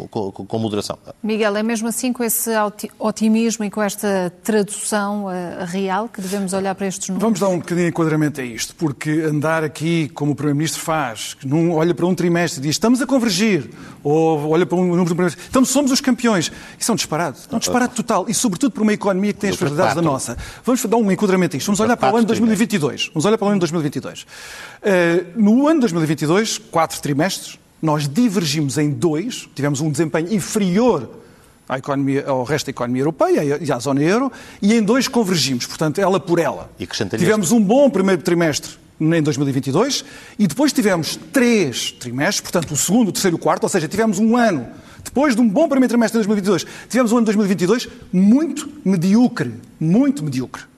com, 0.10 0.32
com, 0.32 0.46
com 0.46 0.60
moderação. 0.60 0.98
Miguel, 1.22 1.56
é 1.56 1.64
mesmo 1.64 1.88
assim 1.88 2.14
com 2.14 2.24
esse 2.24 2.52
otimismo 2.98 3.66
e 3.66 3.70
com 3.70 3.82
esta 3.82 4.32
tradução 4.44 5.26
uh, 5.26 5.66
real 5.66 6.08
que 6.08 6.22
devemos 6.22 6.54
olhar 6.54 6.74
para 6.76 6.88
estes 6.88 7.10
números? 7.10 7.24
Vamos 7.24 7.40
dar 7.40 7.50
um 7.50 7.60
bocadinho 7.60 7.86
de 7.86 7.90
enquadramento 7.90 8.42
a 8.42 8.44
isto, 8.44 8.76
porque 8.76 9.12
andar 9.12 9.64
aqui, 9.64 10.10
como 10.10 10.32
o 10.32 10.36
Primeiro-Ministro 10.36 10.82
faz, 10.82 11.34
que 11.34 11.48
não 11.48 11.72
olha 11.72 11.94
para 11.94 12.06
um 12.06 12.16
trimestre 12.16 12.60
e 12.60 12.64
diz 12.64 12.76
estamos 12.76 13.02
a 13.02 13.06
convergir, 13.06 13.70
ou 14.04 14.50
olha 14.50 14.66
para 14.66 14.78
um 14.78 14.84
número 14.84 15.06
do 15.06 15.16
primeiro 15.16 15.34
então 15.50 15.64
somos 15.66 15.92
os 15.92 16.02
campeões. 16.02 16.52
Isso 16.78 16.92
é 16.92 16.94
um 16.94 16.96
disparate. 16.96 17.42
É 17.52 17.56
um 17.56 17.60
disparate 17.60 17.96
total. 17.96 18.26
E, 18.28 18.34
sobretudo, 18.34 18.72
para 18.72 18.84
uma 18.84 18.94
economia 18.94 19.34
que 19.34 19.40
tem 19.40 19.50
as 19.50 19.56
fragilidades 19.56 19.96
da 19.96 20.02
nossa. 20.02 20.38
Vamos 20.64 20.84
dar 20.86 20.98
um 20.98 21.12
enquadramento 21.12 21.56
a 21.56 21.58
isto. 21.58 21.68
Vamos 21.68 21.80
olhar 21.80 21.98
para 21.98 22.14
o 22.14 22.18
ano 22.18 22.22
de 22.22 22.28
2022. 22.28 23.12
Vamos 23.14 23.26
olhar 23.26 23.38
para 23.38 23.46
o 23.46 23.50
ano 23.50 23.58
de 23.58 23.60
2022. 23.62 24.22
Uh, 24.22 24.26
no 25.36 25.68
ano 25.68 25.76
de 25.76 25.82
2022, 25.82 26.58
quatro 26.58 27.00
trimestres, 27.02 27.58
nós 27.84 28.08
divergimos 28.08 28.78
em 28.78 28.90
dois, 28.90 29.50
tivemos 29.54 29.82
um 29.82 29.92
desempenho 29.92 30.34
inferior 30.34 31.10
à 31.68 31.78
economia, 31.78 32.24
ao 32.26 32.46
resto 32.46 32.68
da 32.68 32.70
economia 32.72 33.02
europeia 33.02 33.60
e 33.62 33.72
à 33.74 33.78
zona 33.78 34.02
euro, 34.02 34.32
e 34.62 34.74
em 34.74 34.82
dois 34.82 35.10
convergimos, 35.10 35.66
portanto, 35.66 36.00
ela 36.00 36.18
por 36.18 36.40
ela. 36.40 36.72
E 36.80 36.88
tivemos 37.26 37.52
um 37.52 37.62
bom 37.62 37.90
primeiro 37.90 38.22
trimestre 38.22 38.72
em 39.02 39.22
2022 39.22 40.06
e 40.40 40.48
depois 40.48 40.72
tivemos 40.72 41.20
três 41.34 41.92
trimestres, 41.92 42.40
portanto, 42.40 42.72
o 42.72 42.78
segundo, 42.78 43.10
o 43.10 43.12
terceiro 43.12 43.36
e 43.36 43.38
o 43.38 43.42
quarto, 43.42 43.64
ou 43.64 43.70
seja, 43.70 43.86
tivemos 43.86 44.18
um 44.18 44.38
ano, 44.38 44.66
depois 45.04 45.36
de 45.36 45.42
um 45.42 45.50
bom 45.50 45.68
primeiro 45.68 45.90
trimestre 45.90 46.22
de 46.22 46.26
2022, 46.26 46.66
tivemos 46.88 47.12
um 47.12 47.18
ano 47.18 47.26
de 47.26 47.34
2022 47.34 47.90
muito 48.14 48.72
medíocre, 48.86 49.52
muito 49.78 50.24
medíocre. 50.24 50.73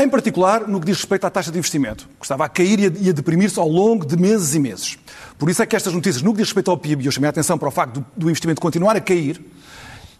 Em 0.00 0.08
particular, 0.08 0.68
no 0.68 0.78
que 0.78 0.86
diz 0.86 0.98
respeito 0.98 1.26
à 1.26 1.30
taxa 1.30 1.50
de 1.50 1.58
investimento, 1.58 2.08
que 2.20 2.24
estava 2.24 2.44
a 2.44 2.48
cair 2.48 2.78
e 3.00 3.08
a 3.10 3.12
deprimir-se 3.12 3.58
ao 3.58 3.68
longo 3.68 4.06
de 4.06 4.16
meses 4.16 4.54
e 4.54 4.60
meses. 4.60 4.96
Por 5.36 5.50
isso 5.50 5.60
é 5.60 5.66
que 5.66 5.74
estas 5.74 5.92
notícias, 5.92 6.22
no 6.22 6.30
que 6.30 6.36
diz 6.36 6.48
respeito 6.48 6.70
ao 6.70 6.78
PIB, 6.78 7.06
eu 7.06 7.10
chamei 7.10 7.26
a 7.26 7.30
atenção 7.30 7.58
para 7.58 7.66
o 7.66 7.70
facto 7.72 8.04
do, 8.16 8.30
investimento 8.30 8.60
continuar 8.60 8.94
a 8.94 9.00
cair, 9.00 9.44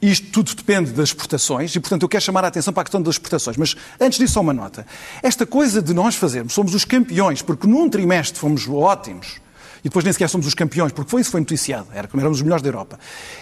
isto 0.02 0.32
tudo 0.32 0.52
depende 0.52 0.90
das 0.90 1.10
exportações 1.10 1.76
e, 1.76 1.80
portanto, 1.80 2.02
eu 2.02 2.08
quero 2.08 2.24
chamar 2.24 2.44
a 2.44 2.48
atenção 2.48 2.72
para 2.72 2.80
a 2.80 2.84
questão 2.84 3.00
das 3.00 3.14
exportações. 3.14 3.56
Mas, 3.56 3.76
antes 4.00 4.18
disso, 4.18 4.34
só 4.34 4.40
uma 4.40 4.52
nota. 4.52 4.84
Esta 5.22 5.46
coisa 5.46 5.80
de 5.80 5.94
nós 5.94 6.16
fazermos, 6.16 6.54
somos 6.54 6.74
os 6.74 6.84
campeões, 6.84 7.40
porque 7.40 7.68
num 7.68 7.88
trimestre 7.88 8.36
fomos 8.36 8.68
ótimos, 8.68 9.36
e 9.78 9.84
depois 9.84 10.04
nem 10.04 10.12
sequer 10.12 10.28
somos 10.28 10.48
os 10.48 10.54
campeões, 10.54 10.90
porque 10.90 11.08
foi 11.08 11.20
isso 11.20 11.30
foi 11.30 11.38
noticiado, 11.38 11.86
era 11.94 12.08
como 12.08 12.20
éramos 12.20 12.38
os 12.38 12.42
melhores 12.42 12.62
da 12.62 12.68
Europa. 12.68 12.98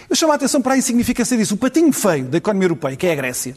Eu 0.07 0.15
chamo 0.15 0.33
a 0.33 0.35
atenção 0.35 0.61
para 0.61 0.75
a 0.75 0.77
insignificância 0.77 1.35
disso. 1.35 1.55
O 1.55 1.57
patinho 1.57 1.91
feio 1.91 2.25
da 2.25 2.37
economia 2.37 2.65
europeia, 2.65 2.95
que 2.95 3.07
é 3.07 3.13
a 3.13 3.15
Grécia, 3.15 3.55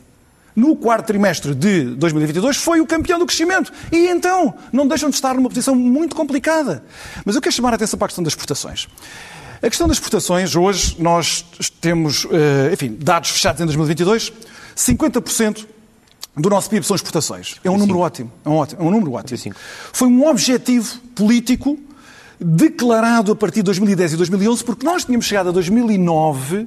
no 0.55 0.77
quarto 0.77 1.07
trimestre 1.07 1.55
de 1.55 1.85
2022, 1.85 2.57
foi 2.57 2.81
o 2.81 2.87
campeão 2.87 3.19
do 3.19 3.27
crescimento. 3.27 3.73
E 3.93 4.09
então, 4.09 4.55
não 4.73 4.87
deixam 4.87 5.09
de 5.09 5.17
estar 5.17 5.35
numa 5.35 5.49
posição 5.49 5.75
muito 5.75 6.15
complicada. 6.17 6.83
Mas 7.25 7.35
eu 7.35 7.43
quero 7.43 7.55
chamar 7.55 7.73
a 7.73 7.77
atenção 7.77 7.99
para 7.99 8.07
a 8.07 8.09
questão 8.09 8.25
das 8.25 8.33
exportações. 8.33 8.89
A 9.63 9.69
questão 9.69 9.87
das 9.87 9.99
exportações, 9.99 10.57
hoje 10.57 10.97
nós 10.99 11.45
temos, 11.81 12.27
eh, 12.31 12.71
enfim, 12.73 12.97
dados 12.99 13.31
fechados 13.31 13.61
em 13.61 13.65
2022, 13.67 14.33
50% 14.75 15.67
do 16.35 16.49
nosso 16.49 16.71
PIB 16.71 16.87
são 16.87 16.97
exportações. 16.97 17.57
É 17.63 17.71
um 17.71 17.77
número 17.77 17.99
ótimo. 17.99 18.33
É 18.45 18.49
um, 18.49 18.55
ótimo, 18.55 18.81
é 18.81 18.85
um 18.85 18.91
número 18.91 19.13
ótimo. 19.13 19.55
Foi 19.93 20.09
um 20.09 20.27
objetivo 20.27 20.99
político 21.15 21.79
declarado 22.41 23.33
a 23.33 23.37
partir 23.37 23.57
de 23.57 23.65
2010 23.65 24.15
e 24.15 24.17
2011, 24.17 24.65
porque 24.65 24.87
nós 24.87 25.05
tínhamos 25.05 25.27
chegado 25.27 25.51
a 25.51 25.53
2009 25.53 26.67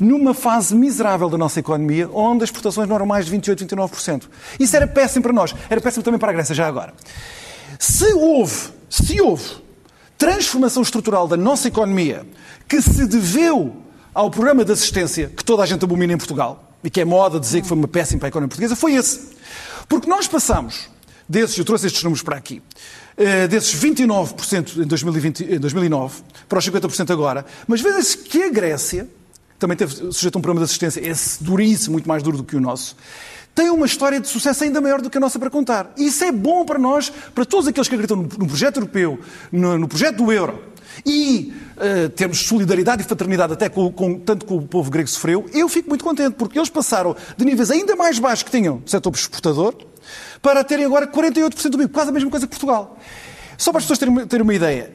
numa 0.00 0.34
fase 0.34 0.74
miserável 0.74 1.28
da 1.28 1.38
nossa 1.38 1.60
economia, 1.60 2.08
onde 2.12 2.42
as 2.42 2.48
exportações 2.48 2.88
não 2.88 2.96
eram 2.96 3.06
mais 3.06 3.26
de 3.26 3.30
28, 3.30 3.66
29%. 3.66 4.22
Isso 4.58 4.74
era 4.74 4.86
péssimo 4.86 5.22
para 5.22 5.32
nós, 5.32 5.54
era 5.68 5.80
péssimo 5.80 6.02
também 6.02 6.18
para 6.18 6.30
a 6.30 6.32
Grécia, 6.32 6.54
já 6.54 6.66
agora. 6.66 6.94
Se 7.78 8.12
houve, 8.14 8.70
se 8.88 9.20
houve 9.20 9.44
transformação 10.16 10.82
estrutural 10.82 11.28
da 11.28 11.36
nossa 11.36 11.68
economia 11.68 12.26
que 12.66 12.80
se 12.80 13.06
deveu 13.06 13.76
ao 14.12 14.30
programa 14.30 14.64
de 14.64 14.72
assistência 14.72 15.28
que 15.28 15.44
toda 15.44 15.62
a 15.62 15.66
gente 15.66 15.84
abomina 15.84 16.12
em 16.12 16.18
Portugal, 16.18 16.70
e 16.82 16.90
que 16.90 17.00
é 17.00 17.04
moda 17.04 17.38
dizer 17.38 17.62
que 17.62 17.68
foi 17.68 17.76
uma 17.76 17.88
péssima 17.88 18.20
para 18.20 18.28
a 18.28 18.30
economia 18.30 18.48
portuguesa, 18.48 18.74
foi 18.74 18.94
esse. 18.94 19.30
Porque 19.88 20.08
nós 20.08 20.26
passamos 20.26 20.88
desses, 21.28 21.56
eu 21.56 21.64
trouxe 21.64 21.86
estes 21.86 22.02
números 22.02 22.22
para 22.22 22.36
aqui, 22.36 22.62
eh, 23.16 23.46
desses 23.46 23.74
29% 23.74 24.82
em, 24.82 24.86
2020, 24.86 25.44
em 25.44 25.58
2009 25.58 26.22
para 26.48 26.58
os 26.58 26.66
50% 26.66 27.10
agora, 27.12 27.44
mas 27.68 27.80
vê-se 27.80 28.18
que 28.18 28.42
a 28.42 28.50
Grécia, 28.50 29.08
também 29.60 29.76
teve 29.76 29.94
sujeito 30.10 30.34
a 30.34 30.38
um 30.38 30.42
programa 30.42 30.60
de 30.60 30.64
assistência, 30.64 31.06
esse 31.06 31.44
duríssimo, 31.44 31.92
muito 31.92 32.08
mais 32.08 32.22
duro 32.22 32.38
do 32.38 32.42
que 32.42 32.56
o 32.56 32.60
nosso, 32.60 32.96
tem 33.54 33.68
uma 33.68 33.84
história 33.84 34.18
de 34.18 34.26
sucesso 34.26 34.64
ainda 34.64 34.80
maior 34.80 35.02
do 35.02 35.10
que 35.10 35.18
a 35.18 35.20
nossa 35.20 35.38
para 35.38 35.50
contar. 35.50 35.92
E 35.96 36.06
isso 36.06 36.24
é 36.24 36.32
bom 36.32 36.64
para 36.64 36.78
nós, 36.78 37.12
para 37.34 37.44
todos 37.44 37.68
aqueles 37.68 37.88
que 37.88 37.94
acreditam 37.94 38.16
no, 38.16 38.46
projeto 38.46 38.78
europeu, 38.78 39.20
no, 39.52 39.86
projeto 39.86 40.16
do 40.16 40.32
euro, 40.32 40.62
e 41.04 41.52
uh, 41.76 42.08
temos 42.10 42.40
solidariedade 42.46 43.02
e 43.02 43.04
fraternidade 43.04 43.52
até 43.52 43.68
com, 43.68 43.92
com, 43.92 44.18
tanto 44.18 44.46
com 44.46 44.56
o 44.56 44.62
povo 44.62 44.90
grego 44.90 45.08
sofreu, 45.08 45.46
eu 45.52 45.68
fico 45.68 45.88
muito 45.88 46.04
contente, 46.04 46.34
porque 46.34 46.58
eles 46.58 46.70
passaram 46.70 47.14
de 47.36 47.44
níveis 47.44 47.70
ainda 47.70 47.94
mais 47.94 48.18
baixos 48.18 48.42
que 48.42 48.50
tinham 48.50 48.78
do 48.78 48.90
setor 48.90 49.12
exportador 49.14 49.74
para 50.40 50.64
terem 50.64 50.86
agora 50.86 51.06
48% 51.06 51.68
do 51.68 51.78
PIB, 51.78 51.92
quase 51.92 52.10
a 52.10 52.12
mesma 52.12 52.30
coisa 52.30 52.46
que 52.46 52.50
Portugal. 52.50 52.98
Só 53.58 53.72
para 53.72 53.78
as 53.78 53.84
pessoas 53.84 53.98
terem, 53.98 54.26
terem 54.26 54.42
uma 54.42 54.54
ideia, 54.54 54.92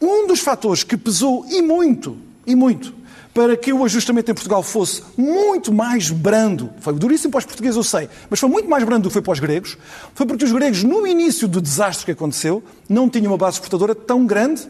um 0.00 0.26
dos 0.26 0.40
fatores 0.40 0.82
que 0.82 0.96
pesou 0.96 1.44
e 1.50 1.60
muito, 1.60 2.16
e 2.46 2.54
muito, 2.54 2.94
para 3.36 3.54
que 3.54 3.70
o 3.70 3.84
ajustamento 3.84 4.30
em 4.30 4.34
Portugal 4.34 4.62
fosse 4.62 5.02
muito 5.14 5.70
mais 5.70 6.10
brando, 6.10 6.70
foi 6.80 6.94
duríssimo 6.94 7.30
para 7.30 7.40
os 7.40 7.44
portugueses, 7.44 7.76
eu 7.76 7.82
sei, 7.82 8.08
mas 8.30 8.40
foi 8.40 8.48
muito 8.48 8.66
mais 8.66 8.82
brando 8.82 9.02
do 9.02 9.08
que 9.10 9.12
foi 9.12 9.20
para 9.20 9.32
os 9.34 9.38
gregos, 9.38 9.76
foi 10.14 10.24
porque 10.24 10.42
os 10.42 10.52
gregos, 10.52 10.82
no 10.82 11.06
início 11.06 11.46
do 11.46 11.60
desastre 11.60 12.06
que 12.06 12.12
aconteceu, 12.12 12.64
não 12.88 13.10
tinham 13.10 13.30
uma 13.30 13.36
base 13.36 13.56
exportadora 13.56 13.94
tão 13.94 14.24
grande 14.24 14.66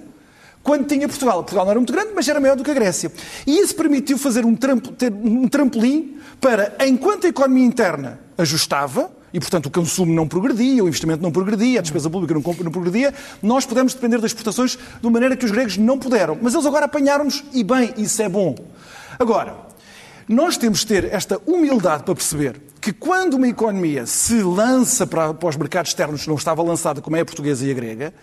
quando 0.64 0.84
tinha 0.84 1.06
Portugal. 1.06 1.44
Portugal 1.44 1.64
não 1.64 1.70
era 1.70 1.78
muito 1.78 1.92
grande, 1.92 2.10
mas 2.12 2.26
era 2.26 2.40
maior 2.40 2.56
do 2.56 2.64
que 2.64 2.70
a 2.72 2.74
Grécia. 2.74 3.12
E 3.46 3.56
isso 3.56 3.72
permitiu 3.76 4.18
fazer 4.18 4.44
um, 4.44 4.56
trampo, 4.56 4.90
ter 4.90 5.12
um 5.12 5.46
trampolim 5.46 6.16
para, 6.40 6.74
enquanto 6.84 7.26
a 7.26 7.28
economia 7.28 7.64
interna 7.64 8.18
ajustava, 8.36 9.12
e, 9.32 9.40
portanto, 9.40 9.66
o 9.66 9.70
consumo 9.70 10.12
não 10.12 10.26
progredia, 10.26 10.82
o 10.82 10.88
investimento 10.88 11.22
não 11.22 11.32
progredia, 11.32 11.80
a 11.80 11.82
despesa 11.82 12.08
pública 12.08 12.34
não, 12.34 12.42
não 12.42 12.72
progredia, 12.72 13.12
nós 13.42 13.66
pudemos 13.66 13.94
depender 13.94 14.16
das 14.18 14.30
exportações 14.30 14.76
de 14.76 15.06
uma 15.06 15.12
maneira 15.12 15.36
que 15.36 15.44
os 15.44 15.50
gregos 15.50 15.76
não 15.76 15.98
puderam. 15.98 16.38
Mas 16.40 16.54
eles 16.54 16.66
agora 16.66 16.86
apanharam-nos 16.86 17.44
e, 17.52 17.62
bem, 17.62 17.92
isso 17.96 18.20
é 18.22 18.28
bom. 18.28 18.54
Agora, 19.18 19.56
nós 20.28 20.56
temos 20.56 20.80
de 20.80 20.86
ter 20.86 21.04
esta 21.12 21.40
humildade 21.46 22.02
para 22.02 22.14
perceber 22.14 22.60
que 22.86 22.92
quando 22.92 23.34
uma 23.34 23.48
economia 23.48 24.06
se 24.06 24.40
lança 24.44 25.04
para, 25.08 25.34
para 25.34 25.48
os 25.48 25.56
mercados 25.56 25.90
externos 25.90 26.24
não 26.24 26.36
estava 26.36 26.62
lançada 26.62 27.02
como 27.02 27.16
é 27.16 27.20
a 27.20 27.24
portuguesa 27.24 27.66
e 27.66 27.70
a 27.72 27.74
grega, 27.74 28.14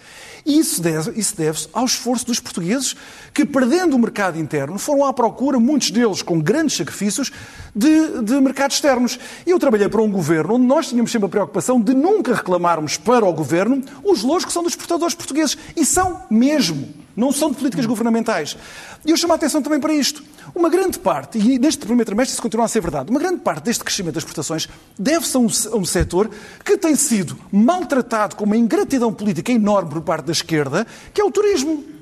isso 0.45 0.81
deve-se 0.81 1.19
isso 1.19 1.35
deve 1.35 1.67
ao 1.73 1.83
esforço 1.83 2.25
dos 2.25 2.39
portugueses 2.39 2.95
que, 3.33 3.43
perdendo 3.43 3.93
o 3.93 3.99
mercado 3.99 4.39
interno, 4.39 4.79
foram 4.79 5.03
à 5.03 5.11
procura, 5.11 5.59
muitos 5.59 5.91
deles 5.91 6.21
com 6.21 6.39
grandes 6.39 6.77
sacrifícios, 6.77 7.29
de, 7.75 8.21
de 8.21 8.39
mercados 8.39 8.77
externos. 8.77 9.19
Eu 9.45 9.59
trabalhei 9.59 9.89
para 9.89 10.01
um 10.01 10.09
governo 10.09 10.55
onde 10.55 10.65
nós 10.65 10.87
tínhamos 10.87 11.11
sempre 11.11 11.25
a 11.25 11.29
preocupação 11.29 11.81
de 11.81 11.93
nunca 11.93 12.33
reclamarmos 12.33 12.95
para 12.95 13.25
o 13.25 13.33
governo 13.33 13.83
os 14.01 14.23
louros 14.23 14.45
que 14.45 14.53
são 14.53 14.63
dos 14.63 14.71
exportadores 14.71 15.13
portugueses. 15.13 15.57
E 15.75 15.85
são 15.85 16.21
mesmo. 16.29 17.02
Não 17.15 17.31
são 17.31 17.51
de 17.51 17.57
políticas 17.57 17.85
governamentais. 17.85 18.57
E 19.05 19.11
eu 19.11 19.17
chamo 19.17 19.33
a 19.33 19.35
atenção 19.35 19.61
também 19.61 19.79
para 19.79 19.93
isto. 19.93 20.23
Uma 20.55 20.69
grande 20.69 20.99
parte, 20.99 21.37
e 21.37 21.59
neste 21.59 21.79
primeiro 21.85 22.05
trimestre 22.05 22.33
isso 22.33 22.41
continua 22.41 22.65
a 22.65 22.67
ser 22.67 22.81
verdade, 22.81 23.09
uma 23.09 23.19
grande 23.19 23.39
parte 23.39 23.63
deste 23.63 23.83
crescimento 23.83 24.15
das 24.15 24.23
exportações 24.23 24.67
deve-se 24.97 25.35
a 25.35 25.39
um, 25.39 25.47
a 25.47 25.77
um 25.77 25.85
setor 25.85 26.29
que 26.63 26.77
tem 26.77 26.95
sido 26.95 27.37
maltratado 27.51 28.35
com 28.35 28.43
uma 28.45 28.57
ingratidão 28.57 29.13
política 29.13 29.51
enorme 29.51 29.89
por 29.89 30.01
parte 30.01 30.25
da 30.25 30.31
esquerda, 30.31 30.85
que 31.13 31.21
é 31.21 31.23
o 31.23 31.31
turismo. 31.31 31.92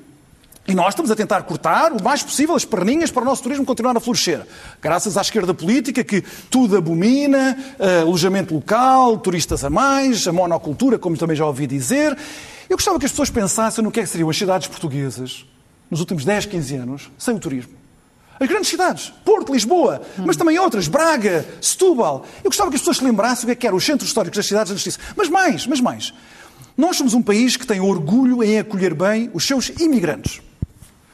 E 0.66 0.74
nós 0.74 0.90
estamos 0.90 1.10
a 1.10 1.16
tentar 1.16 1.42
cortar 1.42 1.92
o 1.92 2.02
mais 2.02 2.22
possível 2.22 2.54
as 2.54 2.64
perninhas 2.64 3.10
para 3.10 3.22
o 3.22 3.24
nosso 3.24 3.42
turismo 3.42 3.64
continuar 3.64 3.96
a 3.96 4.00
florescer. 4.00 4.46
Graças 4.80 5.16
à 5.16 5.20
esquerda 5.20 5.52
política 5.52 6.04
que 6.04 6.22
tudo 6.48 6.76
abomina, 6.76 7.58
uh, 7.78 8.02
alojamento 8.02 8.54
local, 8.54 9.18
turistas 9.18 9.64
a 9.64 9.70
mais, 9.70 10.26
a 10.28 10.32
monocultura, 10.32 11.00
como 11.00 11.16
também 11.16 11.34
já 11.34 11.44
ouvi 11.44 11.66
dizer. 11.66 12.16
Eu 12.70 12.76
gostava 12.76 12.96
que 12.98 13.04
as 13.04 13.10
pessoas 13.10 13.28
pensassem 13.28 13.82
no 13.82 13.90
que 13.90 13.98
é 13.98 14.04
que 14.04 14.08
seriam 14.08 14.30
as 14.30 14.36
cidades 14.36 14.68
portuguesas 14.68 15.44
nos 15.90 15.98
últimos 15.98 16.24
10, 16.24 16.46
15 16.46 16.76
anos 16.76 17.10
sem 17.18 17.34
o 17.34 17.40
turismo. 17.40 17.72
As 18.38 18.48
grandes 18.48 18.70
cidades, 18.70 19.12
Porto, 19.24 19.52
Lisboa, 19.52 20.00
mas 20.24 20.36
também 20.36 20.58
outras, 20.60 20.86
Braga, 20.86 21.44
Setúbal. 21.60 22.24
Eu 22.42 22.50
gostava 22.50 22.70
que 22.70 22.76
as 22.76 22.82
pessoas 22.82 22.98
se 22.98 23.04
lembrassem 23.04 23.44
o 23.44 23.46
que 23.46 23.52
é 23.52 23.56
que 23.56 23.66
eram 23.66 23.76
os 23.76 23.84
centros 23.84 24.08
históricos 24.08 24.36
das 24.36 24.46
cidades 24.46 24.72
antes 24.72 24.84
disso. 24.84 24.98
Mas 25.16 25.28
mais, 25.28 25.66
mas 25.66 25.80
mais. 25.80 26.14
Nós 26.76 26.96
somos 26.96 27.14
um 27.14 27.22
país 27.22 27.56
que 27.56 27.66
tem 27.66 27.80
orgulho 27.80 28.42
em 28.44 28.58
acolher 28.58 28.94
bem 28.94 29.28
os 29.34 29.44
seus 29.44 29.68
imigrantes. 29.80 30.40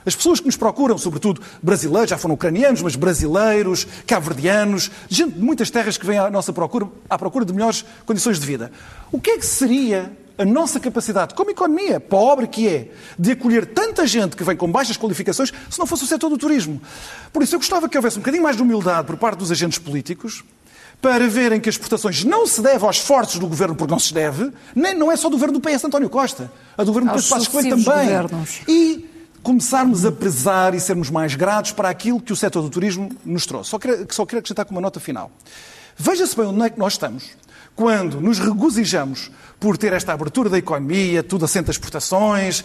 As 0.08 0.16
pessoas 0.16 0.40
que 0.40 0.46
nos 0.46 0.56
procuram, 0.56 0.96
sobretudo 0.96 1.42
brasileiros, 1.62 2.08
já 2.08 2.16
foram 2.16 2.34
ucranianos, 2.34 2.80
mas 2.80 2.96
brasileiros, 2.96 3.86
cabo-verdianos, 4.06 4.90
gente 5.06 5.34
de 5.34 5.40
muitas 5.40 5.70
terras 5.70 5.98
que 5.98 6.06
vêm 6.06 6.18
à 6.18 6.30
nossa 6.30 6.50
procura, 6.50 6.88
à 7.10 7.18
procura 7.18 7.44
de 7.44 7.52
melhores 7.52 7.84
condições 8.06 8.40
de 8.40 8.46
vida. 8.46 8.72
O 9.12 9.20
que 9.20 9.32
é 9.32 9.38
que 9.38 9.44
seria 9.44 10.10
a 10.38 10.46
nossa 10.46 10.80
capacidade, 10.80 11.34
como 11.34 11.50
economia, 11.50 12.00
pobre 12.00 12.46
que 12.46 12.66
é, 12.66 12.88
de 13.18 13.32
acolher 13.32 13.66
tanta 13.66 14.06
gente 14.06 14.34
que 14.34 14.42
vem 14.42 14.56
com 14.56 14.70
baixas 14.72 14.96
qualificações, 14.96 15.52
se 15.68 15.78
não 15.78 15.84
fosse 15.84 16.04
o 16.04 16.06
setor 16.06 16.30
do 16.30 16.38
turismo? 16.38 16.80
Por 17.30 17.42
isso, 17.42 17.56
eu 17.56 17.58
gostava 17.58 17.86
que 17.86 17.98
houvesse 17.98 18.16
um 18.16 18.20
bocadinho 18.20 18.44
mais 18.44 18.56
de 18.56 18.62
humildade 18.62 19.06
por 19.06 19.18
parte 19.18 19.38
dos 19.38 19.50
agentes 19.50 19.78
políticos, 19.78 20.42
para 21.02 21.28
verem 21.28 21.60
que 21.60 21.68
as 21.68 21.74
exportações 21.74 22.24
não 22.24 22.46
se 22.46 22.62
devem 22.62 22.86
aos 22.86 22.96
esforços 22.96 23.38
do 23.38 23.46
governo, 23.46 23.74
porque 23.74 23.90
não 23.90 23.98
se 23.98 24.14
deve, 24.14 24.50
nem 24.74 24.94
não 24.94 25.12
é 25.12 25.16
só 25.16 25.28
do 25.28 25.36
governo 25.36 25.58
do 25.58 25.60
PS 25.60 25.84
António 25.84 26.08
Costa, 26.08 26.50
a 26.78 26.82
do 26.82 26.92
governo 26.92 27.12
do 27.12 27.18
PS 27.18 27.28
Passos 27.28 27.48
Coelho 27.48 27.70
também. 27.70 28.06
Governos. 28.06 28.60
E 28.66 29.17
começarmos 29.42 30.04
a 30.04 30.12
prezar 30.12 30.74
e 30.74 30.80
sermos 30.80 31.10
mais 31.10 31.34
gratos 31.34 31.72
para 31.72 31.88
aquilo 31.88 32.20
que 32.20 32.32
o 32.32 32.36
setor 32.36 32.62
do 32.62 32.70
turismo 32.70 33.10
nos 33.24 33.46
trouxe. 33.46 33.70
Só 33.70 33.78
queria, 33.78 34.06
só 34.10 34.26
queria 34.26 34.40
acrescentar 34.40 34.64
com 34.64 34.72
uma 34.72 34.80
nota 34.80 35.00
final. 35.00 35.30
Veja-se 35.96 36.36
bem 36.36 36.46
onde 36.46 36.62
é 36.62 36.70
que 36.70 36.78
nós 36.78 36.94
estamos 36.94 37.30
quando 37.78 38.20
nos 38.20 38.40
regozijamos 38.40 39.30
por 39.60 39.78
ter 39.78 39.92
esta 39.92 40.12
abertura 40.12 40.50
da 40.50 40.58
economia, 40.58 41.22
tudo 41.22 41.44
assenta 41.44 41.70
exportações, 41.70 42.64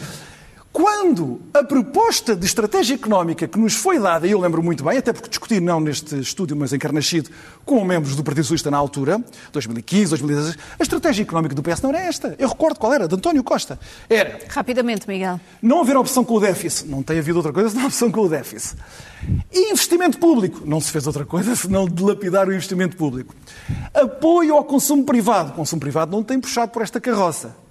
quando 0.83 1.39
a 1.53 1.63
proposta 1.63 2.35
de 2.35 2.45
estratégia 2.45 2.95
económica 2.95 3.47
que 3.47 3.57
nos 3.57 3.73
foi 3.73 3.97
dada, 3.97 4.27
e 4.27 4.31
eu 4.31 4.39
lembro 4.41 4.61
muito 4.61 4.83
bem, 4.83 4.97
até 4.97 5.13
porque 5.13 5.29
discuti 5.29 5.61
não 5.61 5.79
neste 5.79 6.19
estúdio, 6.19 6.57
mas 6.57 6.73
em 6.73 6.77
Carnascido, 6.77 7.29
com 7.63 7.85
membros 7.85 8.17
do 8.17 8.23
Partido 8.23 8.43
Socialista 8.43 8.69
na 8.69 8.75
altura, 8.75 9.23
2015, 9.53 10.09
2016, 10.09 10.57
a 10.77 10.83
estratégia 10.83 11.23
económica 11.23 11.55
do 11.55 11.63
PS 11.63 11.81
não 11.81 11.89
era 11.89 12.01
esta. 12.01 12.35
Eu 12.37 12.49
recordo 12.49 12.77
qual 12.81 12.93
era, 12.93 13.07
de 13.07 13.15
António 13.15 13.41
Costa. 13.45 13.79
Era. 14.09 14.39
Rapidamente, 14.49 15.07
Miguel. 15.07 15.39
Não 15.61 15.79
haver 15.79 15.95
opção 15.95 16.21
com 16.21 16.33
o 16.33 16.39
déficit. 16.41 16.89
Não 16.89 17.01
tem 17.01 17.17
havido 17.17 17.37
outra 17.37 17.53
coisa 17.53 17.69
senão 17.69 17.85
opção 17.85 18.11
com 18.11 18.19
o 18.19 18.27
déficit. 18.27 18.75
E 19.53 19.71
investimento 19.71 20.17
público. 20.17 20.63
Não 20.65 20.81
se 20.81 20.91
fez 20.91 21.07
outra 21.07 21.25
coisa 21.25 21.55
senão 21.55 21.87
dilapidar 21.87 22.49
o 22.49 22.51
investimento 22.51 22.97
público. 22.97 23.33
Apoio 23.93 24.53
ao 24.53 24.65
consumo 24.65 25.05
privado. 25.05 25.51
O 25.51 25.53
consumo 25.53 25.79
privado 25.79 26.11
não 26.11 26.21
tem 26.21 26.41
puxado 26.41 26.73
por 26.73 26.81
esta 26.81 26.99
carroça. 26.99 27.62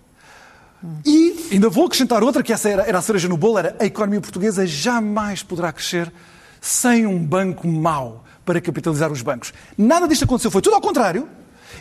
E 1.05 1.49
ainda 1.53 1.69
vou 1.69 1.87
acrescentar 1.87 2.23
outra, 2.23 2.43
que 2.43 2.53
essa 2.53 2.69
era, 2.69 2.83
era 2.83 2.99
a 2.99 3.03
cereja 3.03 3.29
no 3.29 3.37
bolo, 3.37 3.59
era 3.59 3.77
a 3.79 3.85
economia 3.85 4.21
portuguesa 4.21 4.67
jamais 4.67 5.43
poderá 5.43 5.73
crescer 5.73 6.13
sem 6.61 7.07
um 7.07 7.19
banco 7.19 7.67
mau 7.69 8.25
para 8.45 8.61
capitalizar 8.61 9.11
os 9.13 9.23
bancos. 9.23 9.53
Nada 9.77 10.09
disto 10.09 10.25
aconteceu, 10.25 10.51
foi 10.51 10.63
tudo 10.63 10.75
ao 10.75 10.81
contrário. 10.81 11.29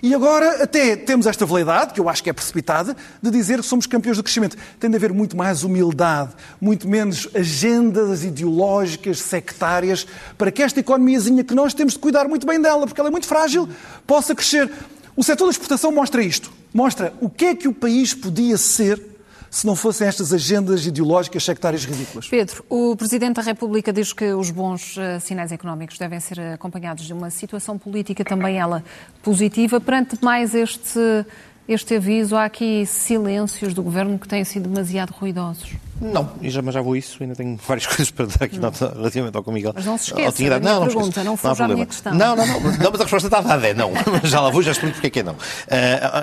E 0.02 0.16
agora 0.16 0.64
até 0.64 0.96
temos 0.96 1.28
esta 1.28 1.46
veleidade, 1.46 1.94
que 1.94 2.00
eu 2.00 2.10
acho 2.10 2.24
que 2.24 2.30
é 2.30 2.34
precipitada, 2.34 2.96
de 3.22 3.30
dizer 3.30 3.60
que 3.60 3.66
somos 3.66 3.86
campeões 3.86 4.18
do 4.18 4.24
crescimento. 4.24 4.58
Tem 4.80 4.90
de 4.90 4.96
haver 4.96 5.14
muito 5.14 5.36
mais 5.36 5.64
humildade, 5.64 6.32
muito 6.60 6.88
menos 6.88 7.28
agendas 7.36 8.24
ideológicas, 8.24 9.20
sectárias, 9.20 10.08
para 10.38 10.52
que 10.52 10.64
esta 10.64 10.80
economiazinha 10.80 11.44
que 11.44 11.54
nós 11.54 11.74
temos 11.74 11.94
de 11.94 12.00
cuidar 12.00 12.28
muito 12.28 12.48
bem 12.48 12.60
dela, 12.60 12.88
porque 12.88 13.00
ela 13.00 13.10
é 13.10 13.12
muito 13.12 13.28
frágil, 13.28 13.68
possa 14.08 14.34
crescer. 14.34 14.72
O 15.16 15.24
setor 15.24 15.46
da 15.46 15.52
exportação 15.52 15.92
mostra 15.92 16.24
isto. 16.24 16.52
Mostra 16.74 17.14
o 17.20 17.30
que 17.30 17.46
é 17.46 17.56
que 17.56 17.68
o 17.68 17.74
país 17.74 18.14
podia 18.14 18.58
ser 18.58 19.12
se 19.50 19.68
não 19.68 19.76
fossem 19.76 20.08
estas 20.08 20.32
agendas 20.32 20.86
ideológicas 20.86 21.44
sectárias 21.44 21.84
ridículas. 21.84 22.30
Pedro, 22.30 22.64
o 22.70 22.96
Presidente 22.96 23.36
da 23.36 23.42
República 23.42 23.92
diz 23.92 24.14
que 24.14 24.32
os 24.32 24.50
bons 24.50 24.96
uh, 24.96 25.20
sinais 25.20 25.52
económicos 25.52 25.98
devem 25.98 26.22
ser 26.22 26.40
acompanhados 26.40 27.04
de 27.04 27.12
uma 27.12 27.30
situação 27.30 27.78
política, 27.78 28.24
também 28.24 28.58
ela 28.58 28.82
positiva. 29.22 29.82
Perante 29.82 30.18
mais 30.24 30.56
este, 30.56 31.26
este 31.68 31.96
aviso, 31.96 32.38
há 32.38 32.46
aqui 32.46 32.86
silêncios 32.86 33.74
do 33.74 33.84
Governo 33.84 34.18
que 34.18 34.28
têm 34.28 34.46
sido 34.46 34.70
demasiado 34.70 35.12
ruidosos. 35.12 35.74
Não, 36.02 36.28
já, 36.42 36.62
mas 36.64 36.74
já 36.74 36.82
vou 36.82 36.96
isso, 36.96 37.22
ainda 37.22 37.36
tenho 37.36 37.56
várias 37.68 37.86
coisas 37.88 38.10
para 38.10 38.26
dar 38.26 38.46
aqui 38.46 38.58
nota 38.58 38.92
relativamente 38.96 39.38
ao 39.38 39.44
Miguel. 39.54 39.72
Mas 39.76 39.86
não 39.86 39.98
se 39.98 40.06
esqueça 40.06 40.42
minha 40.42 40.60
não, 40.60 40.88
pergunta, 40.88 41.24
não, 41.24 41.32
não 41.32 41.38
fuja 41.38 41.66
à 41.66 41.68
minha 41.68 41.86
questão. 41.86 42.14
Não, 42.14 42.36
não, 42.36 42.48
não, 42.48 42.60
não, 42.60 42.92
mas 42.92 43.02
a 43.02 43.04
resposta 43.04 43.28
está 43.28 43.42
dada, 43.42 43.68
é 43.68 43.74
não. 43.74 43.92
já 44.24 44.42
lá 44.42 44.50
vou, 44.50 44.64
já 44.64 44.72
explico 44.72 44.96
porque 44.96 45.08
é 45.08 45.10
que 45.12 45.20
é 45.20 45.24
não. 45.24 45.34
Uh, 45.34 45.38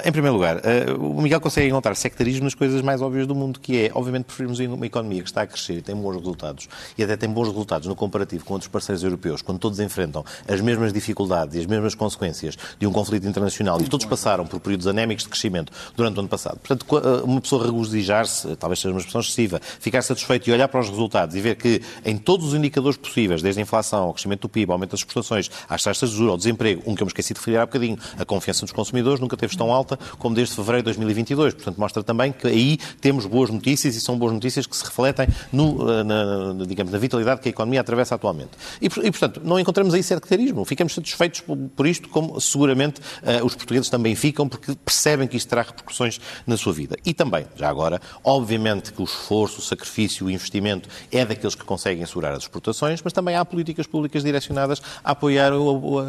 em 0.05 0.11
primeiro 0.11 0.35
lugar, 0.35 0.57
uh, 0.57 1.01
o 1.01 1.23
Miguel 1.23 1.41
consegue 1.41 1.69
encontrar 1.69 1.95
sectarismo 1.95 2.45
nas 2.45 2.55
coisas 2.55 2.83
mais 2.83 3.01
óbvias 3.01 3.27
do 3.27 3.35
mundo, 3.35 3.61
que 3.61 3.85
é, 3.85 3.91
obviamente, 3.95 4.25
preferimos 4.25 4.59
uma 4.59 4.87
economia 4.87 5.23
que 5.23 5.29
está 5.29 5.43
a 5.43 5.47
crescer 5.47 5.75
e 5.75 5.83
tem 5.83 5.95
bons 5.95 6.17
resultados, 6.17 6.69
e 6.97 7.05
até 7.05 7.17
tem 7.17 7.29
bons 7.29 7.47
resultados 7.47 7.87
no 7.87 7.95
comparativo 7.95 8.45
com 8.45 8.55
outros 8.55 8.69
parceiros 8.69 9.05
europeus, 9.05 9.43
quando 9.43 9.59
todos 9.59 9.79
enfrentam 9.79 10.25
as 10.49 10.61
mesmas 10.61 10.93
dificuldades 10.93 11.55
e 11.55 11.61
as 11.61 11.67
mesmas 11.67 11.95
consequências 11.95 12.57
de 12.79 12.87
um 12.87 12.93
conflito 12.93 13.29
internacional, 13.29 13.81
e 13.81 13.85
todos 13.85 14.07
passaram 14.07 14.45
por 14.45 14.59
períodos 14.59 14.87
anémicos 14.87 15.25
de 15.25 15.31
crescimento 15.31 15.73
durante 15.97 16.17
o 16.17 16.21
ano 16.21 16.29
passado. 16.29 16.59
Portanto, 16.59 16.85
uma 17.23 17.41
pessoa 17.41 17.65
regozijar-se, 17.65 18.57
talvez 18.57 18.81
seja 18.81 18.93
uma 18.93 18.99
expressão 18.99 19.21
excessiva, 19.21 19.61
ficar 19.81 20.03
satisfeito 20.03 20.49
e 20.49 20.53
olhar 20.53 20.69
para 20.69 20.81
os 20.81 20.89
resultados 20.89 21.35
e 21.35 21.41
ver 21.41 21.57
que 21.57 21.81
em 22.05 22.17
todos 22.17 22.49
os 22.49 22.55
indicadores 22.55 22.97
possíveis, 22.97 23.43
desde 23.43 23.61
a 23.61 23.63
inflação, 23.63 24.05
ao 24.05 24.13
crescimento 24.13 24.43
do 24.43 24.49
PIB, 24.49 24.71
ao 24.71 24.75
aumento 24.75 24.91
das 24.93 25.01
exportações, 25.01 25.51
às 25.69 25.83
taxas 25.83 26.11
de 26.11 26.17
juros, 26.17 26.33
ao 26.33 26.37
desemprego, 26.37 26.83
um 26.87 26.95
que 26.95 27.03
eu 27.03 27.07
me 27.07 27.11
esqueci 27.11 27.35
de 27.35 27.41
referir 27.41 27.59
há 27.59 27.67
bocadinho, 27.67 27.99
a 28.19 28.25
confiança 28.25 28.63
dos 28.63 28.73
consumidores 28.73 29.21
nunca 29.21 29.37
teve 29.37 29.57
tão 29.57 29.73
alta 29.73 29.99
como 30.19 30.35
desde 30.35 30.55
fevereiro 30.55 30.83
de 30.83 30.97
2022. 30.97 31.55
Portanto, 31.55 31.79
mostra 31.79 32.03
também 32.03 32.33
que 32.33 32.47
aí 32.47 32.79
temos 33.01 33.27
boas 33.27 33.51
notícias 33.51 33.95
e 33.95 34.01
são 34.01 34.19
boas 34.19 34.33
notícias 34.33 34.67
que 34.67 34.77
se 34.77 34.85
refletem 34.85 35.27
no, 35.53 35.91
eh, 35.91 36.05
na, 36.05 36.65
digamos, 36.67 36.93
na 36.93 36.99
vitalidade 36.99 37.41
que 37.41 37.49
a 37.49 37.51
economia 37.51 37.81
atravessa 37.81 38.15
atualmente. 38.15 38.51
E, 38.81 38.87
e 38.87 39.11
portanto, 39.11 39.41
não 39.45 39.59
encontramos 39.59 39.95
aí 39.95 40.03
sectarismo. 40.03 40.65
Ficamos 40.65 40.95
satisfeitos 40.95 41.41
por, 41.41 41.57
por 41.57 41.87
isto, 41.87 42.09
como 42.09 42.41
seguramente 42.41 43.01
uh, 43.01 43.45
os 43.45 43.55
portugueses 43.55 43.89
também 43.89 44.15
ficam, 44.15 44.49
porque 44.49 44.75
percebem 44.85 45.27
que 45.27 45.37
isto 45.37 45.49
terá 45.49 45.63
repercussões 45.63 46.21
na 46.47 46.57
sua 46.57 46.73
vida. 46.73 46.97
E 47.05 47.15
também, 47.15 47.47
já 47.57 47.69
agora, 47.69 48.01
obviamente 48.23 48.93
que 48.93 49.01
o 49.01 49.05
esforço, 49.05 49.58
o 49.59 49.63
sacrifício, 49.63 50.27
o 50.27 50.31
investimento 50.31 50.89
é 51.11 51.25
daqueles 51.25 51.55
que 51.55 51.65
conseguem 51.65 52.03
assegurar 52.05 52.33
as 52.33 52.45
exportações, 52.45 53.01
mas 53.03 53.13
também 53.13 53.37
há 53.37 53.45
políticas 53.45 53.87
públicas 53.87 54.23
direcionadas 54.23 54.81
a 55.03 55.13
apoiar 55.13 55.53